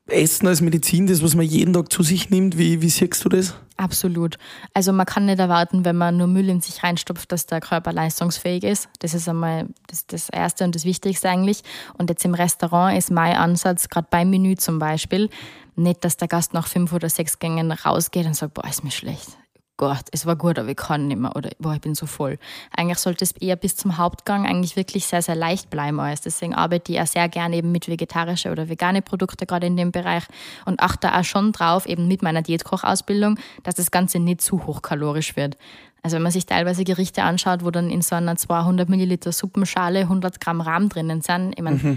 [0.06, 3.28] Essen als Medizin, das, was man jeden Tag zu sich nimmt, wie, wie siehst du
[3.28, 3.54] das?
[3.76, 4.38] Absolut.
[4.72, 7.92] Also man kann nicht erwarten, wenn man nur Müll in sich reinstopft, dass der Körper
[7.92, 8.88] leistungsfähig ist.
[9.00, 11.62] Das ist einmal das, das Erste und das Wichtigste eigentlich.
[11.98, 15.28] Und jetzt im Restaurant ist mein Ansatz, gerade beim Menü zum Beispiel,
[15.74, 18.92] nicht, dass der Gast nach fünf oder sechs Gängen rausgeht und sagt, boah, ist mir
[18.92, 19.36] schlecht.
[19.76, 22.38] Gott, es war gut, aber ich kann nicht mehr oder boah, ich bin so voll.
[22.70, 26.20] Eigentlich sollte es eher bis zum Hauptgang eigentlich wirklich sehr, sehr leicht bleiben alles.
[26.20, 29.90] Deswegen arbeite ich auch sehr gerne eben mit vegetarische oder vegane Produkte gerade in dem
[29.90, 30.24] Bereich
[30.64, 35.34] und achte auch schon drauf, eben mit meiner Diätkochausbildung, dass das Ganze nicht zu hochkalorisch
[35.34, 35.56] wird.
[36.04, 40.00] Also wenn man sich teilweise Gerichte anschaut, wo dann in so einer 200 Milliliter Suppenschale
[40.00, 41.96] 100 Gramm Rahm drinnen sind, ich meine, da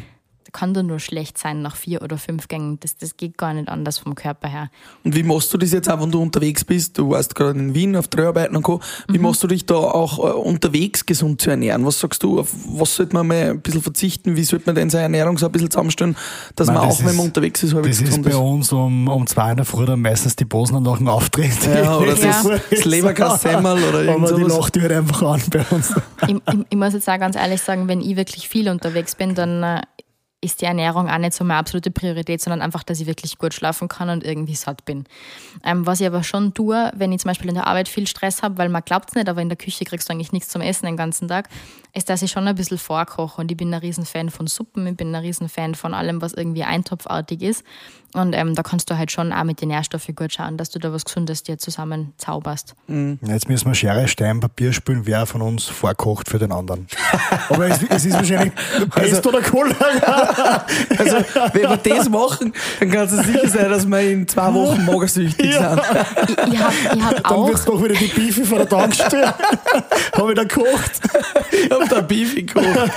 [0.51, 2.79] kann doch nur schlecht sein nach vier oder fünf Gängen.
[2.79, 4.69] Das, das geht gar nicht anders vom Körper her.
[5.03, 6.97] Und wie machst du das jetzt auch, wenn du unterwegs bist?
[6.97, 8.79] Du warst gerade in Wien auf Dreharbeiten und Co.
[9.09, 11.85] Wie machst du dich da auch äh, unterwegs gesund zu ernähren?
[11.85, 14.35] Was sagst du, auf was sollte man mal ein bisschen verzichten?
[14.35, 16.15] Wie sollte man denn seine Ernährung so ein bisschen zusammenstellen,
[16.55, 18.31] dass Nein, man das auch, wenn ist- man unterwegs ist, halbwegs Das ist gesund bei
[18.31, 18.37] ist?
[18.37, 21.51] uns um, um zwei in der Früh dann meistens die Posen nach dem Auftritt.
[21.65, 24.57] Ja, oder das- das Leberkassemmel oder irgend Aber die sowas.
[24.57, 25.93] lacht die halt einfach an bei uns.
[26.27, 29.35] ich, ich, ich muss jetzt auch ganz ehrlich sagen, wenn ich wirklich viel unterwegs bin,
[29.35, 29.81] dann äh,
[30.39, 33.55] ist die Ernährung auch nicht so meine absolute Priorität, sondern einfach, dass ich wirklich gut
[33.55, 35.05] schlafen kann und irgendwie satt bin.
[35.63, 38.43] Ähm, was ich aber schon tue, wenn ich zum Beispiel in der Arbeit viel Stress
[38.43, 40.61] habe, weil man glaubt es nicht, aber in der Küche kriegst du eigentlich nichts zum
[40.61, 41.49] Essen den ganzen Tag,
[41.93, 43.41] ist, dass ich schon ein bisschen vorkoche.
[43.41, 46.63] Und ich bin ein Riesenfan von Suppen, ich bin ein Riesenfan von allem, was irgendwie
[46.63, 47.63] eintopfartig ist.
[48.13, 50.79] Und ähm, da kannst du halt schon auch mit den Nährstoffen gut schauen, dass du
[50.79, 52.75] da was Gesundes dir zusammen zauberst.
[53.21, 56.87] Jetzt müssen wir Schere, Stein, Papier spielen, wer von uns vorkocht für den anderen.
[57.49, 58.53] Aber es, es ist wahrscheinlich
[58.91, 60.26] Pest oder Cholera.
[60.97, 61.17] Also,
[61.53, 65.53] wenn wir das machen, dann kannst du sicher sein, dass wir in zwei Wochen magersüchtig
[65.53, 65.55] sind.
[65.55, 69.33] Ich, ich habe ich hab Dann auch wird doch wieder die Beefy vor der Tankstelle.
[70.13, 70.91] Habe ich da gekocht.
[71.51, 72.91] Ich hab da Beef gekocht.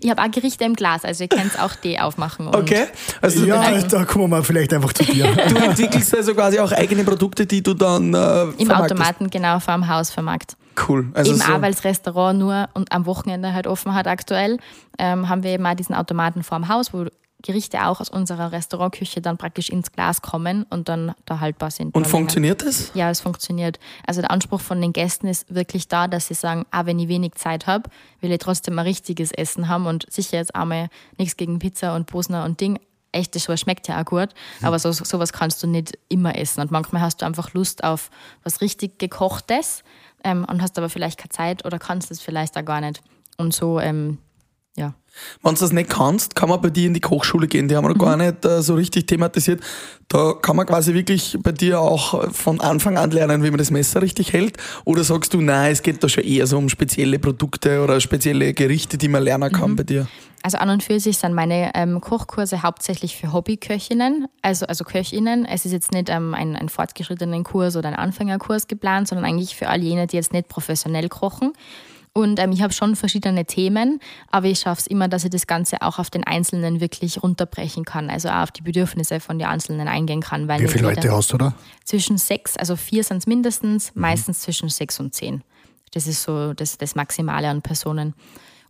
[0.00, 2.46] Ich habe auch Gerichte im Glas, also ihr könnt auch Tee aufmachen.
[2.46, 2.86] Und Okay?
[3.20, 5.26] Also, Ja, da kommen wir vielleicht einfach zu dir.
[5.48, 8.70] du entwickelst also quasi auch eigene Produkte, die du dann äh, Im.
[8.70, 10.56] Automaten genau vor dem Haus vermarkt.
[10.88, 11.08] Cool.
[11.14, 14.58] Also eben so, auch, weil das Restaurant nur und am Wochenende halt offen hat aktuell,
[14.98, 17.06] ähm, haben wir eben auch diesen Automaten vor dem Haus, wo
[17.46, 21.94] Gerichte auch aus unserer Restaurantküche dann praktisch ins Glas kommen und dann da haltbar sind.
[21.94, 22.88] und funktioniert das?
[22.88, 22.98] länger.
[22.98, 23.78] Ja, es funktioniert.
[24.06, 27.08] Also der Anspruch von den Gästen ist wirklich da, dass sie sagen, ah, wenn ich
[27.08, 27.88] wenig Zeit habe,
[28.20, 30.88] will ich trotzdem ein richtiges Essen haben und sicher jetzt einmal
[31.18, 32.78] nichts gegen Pizza und Bosner und Ding.
[33.12, 34.30] Echt, das sowas schmeckt ja auch gut,
[34.60, 36.60] aber so, sowas kannst du nicht immer essen.
[36.60, 38.10] Und manchmal hast du einfach Lust auf
[38.42, 39.84] was richtig gekochtes
[40.24, 43.02] ähm, und hast aber vielleicht keine Zeit oder kannst es vielleicht auch gar nicht.
[43.38, 44.18] Und so, ähm.
[45.42, 47.68] Wenn du das nicht kannst, kann man bei dir in die Kochschule gehen.
[47.68, 48.00] Die haben wir noch Mhm.
[48.00, 49.60] gar nicht äh, so richtig thematisiert.
[50.08, 53.58] Da kann man quasi wirklich bei dir auch äh, von Anfang an lernen, wie man
[53.58, 54.56] das Messer richtig hält.
[54.84, 58.54] Oder sagst du, nein, es geht da schon eher so um spezielle Produkte oder spezielle
[58.54, 59.76] Gerichte, die man lernen kann Mhm.
[59.76, 60.06] bei dir?
[60.42, 65.44] Also an und für sich sind meine ähm, Kochkurse hauptsächlich für Hobbyköchinnen, also, also Köchinnen.
[65.44, 69.56] Es ist jetzt nicht ähm, ein, ein fortgeschrittenen Kurs oder ein Anfängerkurs geplant, sondern eigentlich
[69.56, 71.52] für all jene, die jetzt nicht professionell kochen.
[72.16, 74.00] Und ähm, ich habe schon verschiedene Themen,
[74.30, 77.84] aber ich schaffe es immer, dass ich das Ganze auch auf den Einzelnen wirklich runterbrechen
[77.84, 80.48] kann, also auch auf die Bedürfnisse von den Einzelnen eingehen kann.
[80.48, 81.52] Wie viele Leute hast du da?
[81.84, 85.42] zwischen sechs, also vier sind es mindestens, meistens zwischen sechs und zehn.
[85.92, 88.14] Das ist so das, das Maximale an Personen.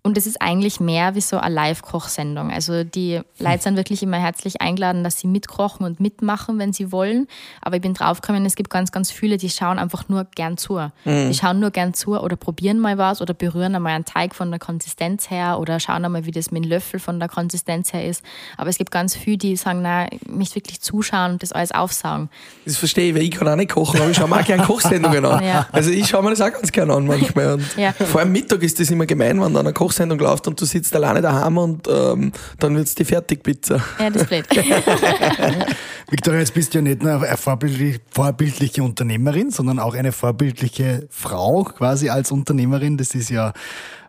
[0.06, 2.52] Und es ist eigentlich mehr wie so eine Live-Kochsendung.
[2.52, 6.92] Also die Leute sind wirklich immer herzlich eingeladen, dass sie mitkochen und mitmachen, wenn sie
[6.92, 7.26] wollen.
[7.60, 10.80] Aber ich bin draufgekommen, es gibt ganz, ganz viele, die schauen einfach nur gern zu.
[11.04, 14.50] Die schauen nur gern zu oder probieren mal was oder berühren einmal einen Teig von
[14.50, 18.06] der Konsistenz her oder schauen einmal, wie das mit dem Löffel von der Konsistenz her
[18.06, 18.24] ist.
[18.56, 21.72] Aber es gibt ganz viele, die sagen, na, ich möchte wirklich zuschauen und das alles
[21.72, 22.30] aufsaugen.
[22.64, 24.62] Das verstehe ich, weil ich kann auch nicht kochen, aber ich schaue mir auch gerne
[24.62, 25.42] Kochsendungen an.
[25.46, 25.66] Ja.
[25.72, 27.54] Also ich schaue mir das auch ganz gerne an manchmal.
[27.54, 27.92] Und Ja.
[27.92, 30.66] Vor allem Mittag ist das immer gemein, wenn dann eine Kochsendung Kochsendung läuft und du
[30.66, 33.82] sitzt alleine daheim und ähm, dann wird's die Fertigpizza.
[33.98, 34.46] Ja, das ist blöd.
[36.10, 41.08] Victoria, jetzt bist du ja nicht nur eine vorbildlich, vorbildliche Unternehmerin, sondern auch eine vorbildliche
[41.10, 42.98] Frau quasi als Unternehmerin.
[42.98, 43.54] Das ist ja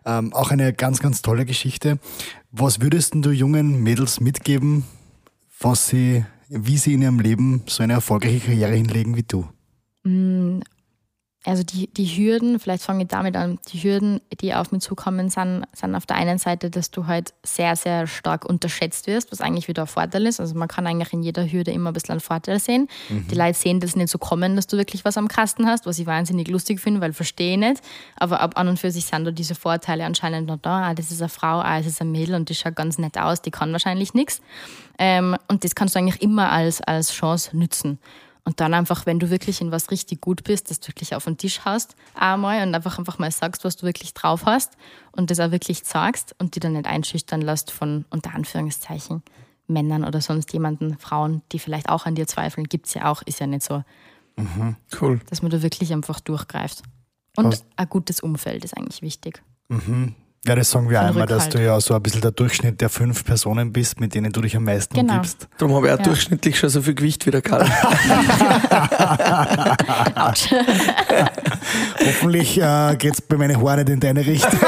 [0.04, 1.98] ähm, auch eine ganz, ganz tolle Geschichte.
[2.52, 4.84] Was würdest denn du jungen Mädels mitgeben,
[5.58, 9.48] was sie, wie sie in ihrem Leben so eine erfolgreiche Karriere hinlegen wie du?
[11.48, 15.30] Also die, die Hürden, vielleicht fange ich damit an, die Hürden, die auf mich zukommen,
[15.30, 19.40] sind, sind auf der einen Seite, dass du halt sehr, sehr stark unterschätzt wirst, was
[19.40, 20.40] eigentlich wieder ein Vorteil ist.
[20.40, 22.86] Also man kann eigentlich in jeder Hürde immer ein bisschen einen Vorteil sehen.
[23.08, 25.98] Die Leute sehen das nicht so kommen, dass du wirklich was am Kasten hast, was
[25.98, 27.82] ich wahnsinnig lustig finde, weil verstehe ich nicht.
[28.16, 30.88] Aber ab an und für sich sind da diese Vorteile anscheinend noch da.
[30.88, 33.16] Ah, das ist eine Frau, ah, das ist ein Mädel und die schaut ganz nett
[33.16, 34.42] aus, die kann wahrscheinlich nichts.
[34.98, 37.98] Ähm, und das kannst du eigentlich immer als, als Chance nützen.
[38.48, 41.24] Und dann einfach, wenn du wirklich in was richtig gut bist, das du wirklich auf
[41.24, 44.72] den Tisch hast, einmal und einfach einfach mal sagst, was du wirklich drauf hast
[45.12, 49.22] und das auch wirklich sagst und die dann nicht einschüchtern lässt von unter Anführungszeichen
[49.66, 53.38] Männern oder sonst jemanden, Frauen, die vielleicht auch an dir zweifeln, gibt's ja auch, ist
[53.38, 53.84] ja nicht so,
[54.98, 55.20] Cool.
[55.28, 56.82] dass man da wirklich einfach durchgreift.
[57.36, 59.42] Und Was- ein gutes Umfeld ist eigentlich wichtig.
[60.46, 63.24] Ja, das sagen wir einmal, dass du ja so ein bisschen der Durchschnitt der fünf
[63.24, 65.14] Personen bist, mit denen du dich am meisten Genau.
[65.14, 65.48] umgibst.
[65.58, 66.04] Darum habe ich auch Ja.
[66.04, 67.66] durchschnittlich schon so viel Gewicht wie der Karl.
[72.04, 74.50] Hoffentlich äh, geht's bei meinen Haaren nicht in deine Richtung.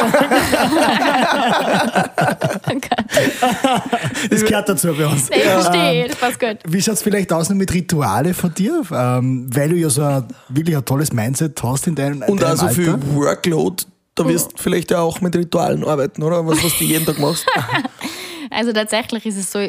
[4.31, 5.29] Das gehört dazu bei uns.
[5.31, 6.59] ich verstehe, das passt gut.
[6.67, 8.83] Wie schaut's vielleicht aus mit Rituale von dir?
[8.93, 12.53] Ähm, weil du ja so ein, wirklich ein tolles Mindset hast in deinem, Und deinem
[12.53, 12.75] auch so Alter.
[12.75, 13.85] viel Workload.
[14.25, 16.47] Da wirst du vielleicht ja auch mit Ritualen arbeiten, oder?
[16.47, 17.47] Was, was du jeden Tag machst.
[18.53, 19.61] Also tatsächlich ist es so,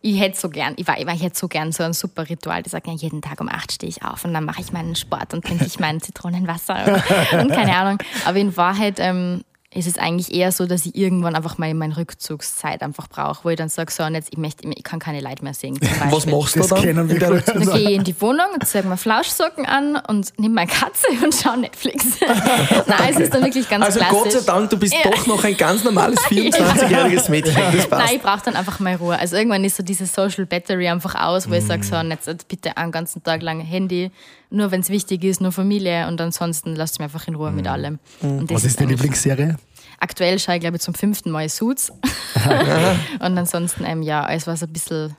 [0.00, 2.62] ich hätte so gern, ich, war, ich, hätte so gern so ein super Ritual.
[2.62, 4.96] Die sagen ja, jeden Tag um acht stehe ich auf und dann mache ich meinen
[4.96, 7.98] Sport und trinke ich mein Zitronenwasser und, und keine Ahnung.
[8.24, 9.42] Aber in Wahrheit ähm,
[9.76, 13.50] ist es eigentlich eher so, dass ich irgendwann einfach mal meine Rückzugszeit einfach brauche, wo
[13.50, 15.78] ich dann sage, so, und jetzt, ich, möchte, ich kann keine Leute mehr sehen.
[16.10, 16.80] Was machst du Das dann?
[16.82, 20.38] kennen wir der- Dann gehe ich in die Wohnung und ziehe mir Flauschsocken an und
[20.38, 22.04] nehme meine Katze und schaue Netflix.
[22.86, 24.18] Nein, es ist dann wirklich ganz Also klassisch.
[24.22, 25.10] Gott sei Dank, du bist Ja.
[25.10, 27.54] doch noch ein ganz normales 24-jähriges Mädchen.
[27.54, 28.06] Das passt.
[28.06, 29.18] Nein, ich brauche dann einfach mal Ruhe.
[29.18, 32.48] Also irgendwann ist so diese Social Battery einfach aus, wo ich sage, so, und jetzt
[32.48, 34.10] bitte einen ganzen Tag lang Handy,
[34.50, 37.66] nur wenn es wichtig ist, nur Familie und ansonsten lasst mich einfach in Ruhe mit
[37.66, 37.98] allem.
[38.22, 39.56] Und das Was ist deine Lieblingsserie?
[39.98, 41.90] Aktuell schaue ich, glaube ich, zum fünften Mal Suits.
[43.20, 45.16] und ansonsten, ähm, ja, alles was ein bisschen,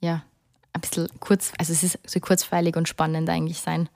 [0.00, 0.22] ja,
[0.72, 3.88] ein bisschen kurz, also es ist so kurzweilig und spannend eigentlich sein.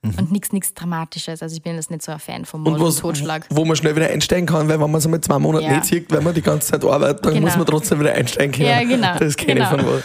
[0.00, 1.42] Und nichts nichts Dramatisches.
[1.42, 3.46] Also ich bin jetzt nicht so ein Fan von Mord Und und, was, Totschlag.
[3.50, 5.72] wo man schnell wieder einsteigen kann, weil wenn man es einmal zwei Monate Ja.
[5.72, 7.46] nicht sieht, wenn man die ganze Zeit arbeitet, dann Genau.
[7.46, 8.68] muss man trotzdem wieder einsteigen können.
[8.68, 9.18] Ja, genau.
[9.18, 9.82] Das kenne ich Genau.
[9.82, 10.00] von wo.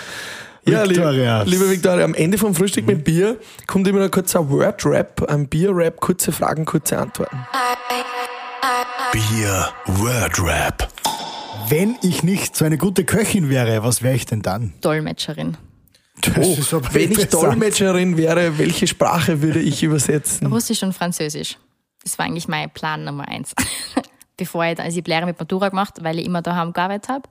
[0.66, 1.44] Ja, Victoria.
[1.44, 3.38] liebe, liebe Victoria, am Ende vom Frühstück mit Bier
[3.68, 7.38] kommt immer noch kurz ein Word-Rap, ein Bier-Rap, kurze Fragen, kurze Antworten.
[9.12, 10.88] Bier Word Rap.
[11.68, 14.74] Wenn ich nicht so eine gute Köchin wäre, was wäre ich denn dann?
[14.82, 15.58] Dolmetscherin.
[16.22, 17.28] Das Oh, wenn ich.
[17.28, 20.48] Dolmetscherin wäre, welche Sprache würde ich übersetzen?
[20.48, 21.58] Russisch und Französisch.
[22.04, 23.54] Das war eigentlich mein Plan Nummer eins.
[24.38, 27.30] Bevor ich, also ich habe Lehre mit Matura gemacht, weil ich immer daheim gearbeitet habe.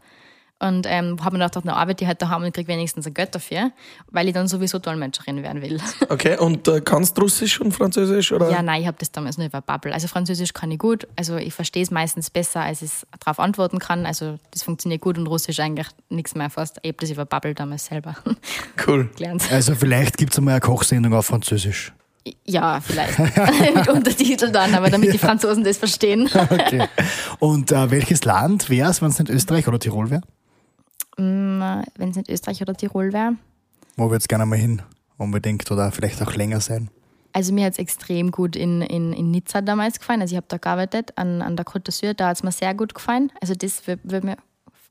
[0.62, 3.34] Und ähm, habe mir gedacht, eine Arbeit, die halt daheim und kriege wenigstens ein Geld
[3.34, 3.72] dafür,
[4.12, 5.80] weil ich dann sowieso Dolmetscherin werden will.
[6.08, 8.32] Okay, und äh, kannst Russisch und Französisch?
[8.32, 8.50] Oder?
[8.50, 9.92] ja, nein, ich habe das damals nur über Bubble.
[9.94, 13.40] Also Französisch kann ich gut, also ich verstehe es meistens besser, als ich es darauf
[13.40, 14.04] antworten kann.
[14.04, 16.78] Also das funktioniert gut und Russisch eigentlich nichts mehr fast.
[16.82, 18.14] Ich habe das über Bubble damals selber
[18.86, 19.10] Cool.
[19.16, 19.50] gelernt.
[19.50, 21.92] Also vielleicht gibt es einmal eine Kochsendung auf Französisch.
[22.44, 23.18] Ja, vielleicht.
[23.74, 26.28] mit Untertitel dann, aber damit die Franzosen das verstehen.
[26.32, 26.86] Okay.
[27.38, 30.22] Und äh, welches Land wäre es, wenn es nicht Österreich oder Tirol wäre?
[31.16, 33.36] Wenn es nicht Österreich oder Tirol wäre.
[33.96, 34.82] Wo würdest gerne mal hin?
[35.18, 36.90] Unbedingt oder vielleicht auch länger sein?
[37.32, 40.20] Also mir hat es extrem gut in, in, in Nizza damals gefallen.
[40.20, 42.74] Also ich habe da gearbeitet an, an der Côte d'Azur, da hat es mir sehr
[42.74, 43.32] gut gefallen.
[43.40, 44.36] Also das würde würd mir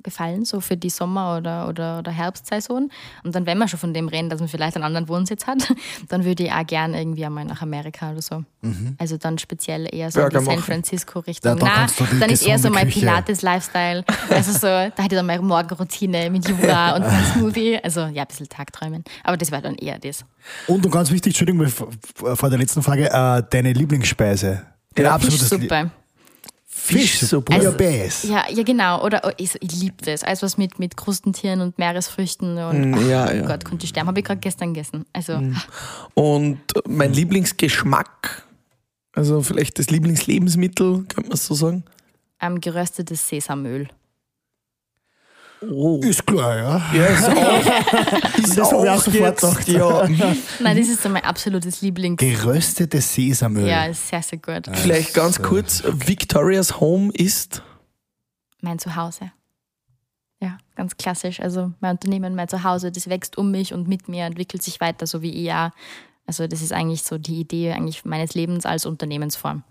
[0.04, 2.90] gefallen, so für die Sommer- oder, oder, oder Herbstsaison.
[3.24, 5.74] Und dann, wenn man schon von dem reden, dass man vielleicht einen anderen Wohnsitz hat,
[6.10, 8.44] dann würde ich auch gern irgendwie einmal nach Amerika oder so.
[9.00, 10.60] Also dann speziell eher so in die San.
[10.60, 11.52] Francisco-Richtung.
[11.54, 12.88] Ja, da Nein, kannst du die dann ist eher so mein.
[12.90, 14.04] Pilates-Lifestyle.
[14.30, 17.80] Also so, da hätte ich dann meine Morgenroutine mit Yoga und einem Smoothie.
[17.84, 19.04] Also ja, ein bisschen Tagträumen.
[19.24, 20.24] Aber das wäre dann eher das.
[20.68, 21.68] Und, und ganz wichtig, Entschuldigung,
[22.36, 24.64] vor der letzten Frage, äh, deine Lieblingsspeise?
[24.96, 25.92] Dein absolutes Lie- Fischsuppe.
[26.74, 27.54] Fischsuppe.
[27.54, 28.28] Also, Also- Bouillabaisse.
[28.28, 29.04] Ja, ja, genau.
[29.04, 30.24] Oder oh, ich, ich liebe das.
[30.24, 33.46] Alles, was mit, mit Krustentieren und Meeresfrüchten und Mm, ach, ja, oh ja.
[33.46, 34.08] Gott, konnte ich sterben.
[34.08, 35.06] Habe ich gerade gestern gegessen.
[35.12, 35.42] Also,
[36.14, 38.44] Und mein Lieblingsgeschmack,
[39.14, 41.84] also vielleicht das Lieblingslebensmittel, könnte man so sagen.
[42.40, 43.90] ähm, geröstetes Sesamöl.
[45.70, 46.00] Oh.
[46.02, 46.82] Ist klar, ja.
[46.94, 49.68] Ja, ist auch, ist Das auch auch sofort gedacht.
[49.68, 50.08] ja.
[50.60, 52.18] Nein, das ist so mein absolutes Lieblings.
[52.18, 53.68] Geröstetes Sesamöl.
[53.68, 54.66] Ja, ist sehr, sehr gut.
[54.74, 57.62] Vielleicht ganz kurz, Victoria's Home ist.
[58.62, 59.32] mein Zuhause.
[60.42, 61.40] Ja, ganz klassisch.
[61.40, 65.06] Also mein Unternehmen, mein Zuhause, das wächst um mich und mit mir, entwickelt sich weiter,
[65.06, 65.70] so wie ich auch.
[66.26, 69.64] Also das ist eigentlich so die Idee eigentlich meines Lebens als Unternehmensform.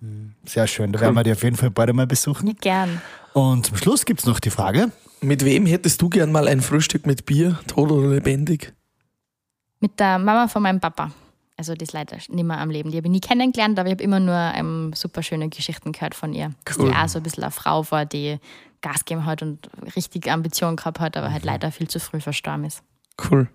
[0.45, 2.47] Sehr schön, da werden wir die auf jeden Fall bald einmal besuchen.
[2.47, 3.03] Ja, gern.
[3.32, 6.60] Und zum Schluss gibt es noch die Frage, Mit wem hättest du gern mal ein
[6.60, 8.72] Frühstück mit Bier, tot oder lebendig?
[9.80, 11.10] Mit der Mama von meinem Papa.
[11.56, 12.90] Also die ist leider nicht mehr am Leben.
[12.90, 16.14] Die habe ich nie kennengelernt, aber ich habe immer nur ähm, super schöne Geschichten gehört
[16.14, 16.52] von ihr.
[16.64, 16.88] Dass Cool.
[16.88, 18.38] die auch so ein bisschen eine Frau war, die
[18.80, 22.64] Gas gegeben hat und richtig Ambitionen gehabt hat, aber halt leider viel zu früh verstorben
[22.64, 22.82] ist.
[23.30, 23.46] Cool.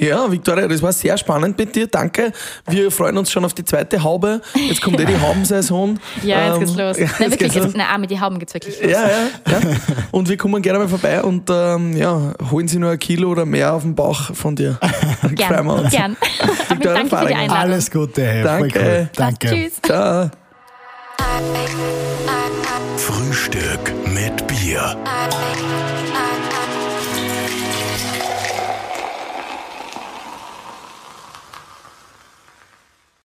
[0.00, 1.88] Ja, Victoria, das war sehr spannend mit dir.
[1.88, 2.32] Danke.
[2.68, 4.40] Wir freuen uns schon auf die zweite Haube.
[4.54, 5.98] Jetzt kommt eh die Haubensaison.
[6.22, 6.98] Ja, jetzt geht's Ähm, los.
[6.98, 7.64] ja, Nein, jetzt wirklich, geht's los.
[7.66, 8.90] jetzt, nein, auch mit die Hauben geht's wirklich los.
[8.92, 9.08] Ja, ja,
[9.50, 9.58] ja.
[10.12, 13.44] Und wir kommen gerne mal vorbei und ähm, ja, holen Sie nur ein Kilo oder
[13.44, 14.78] mehr auf den Bauch von dir.
[15.34, 15.90] Gern, uns.
[15.90, 16.16] gern.
[16.68, 17.38] Victoria danke für die Fahringer.
[17.40, 17.56] Einladung.
[17.62, 18.78] alles Gute, hey, Danke.
[18.80, 19.08] cool.
[19.16, 19.48] Danke.
[19.48, 19.72] Tschüss.
[19.82, 20.30] Ciao.
[22.96, 24.96] Frühstück mit Bier.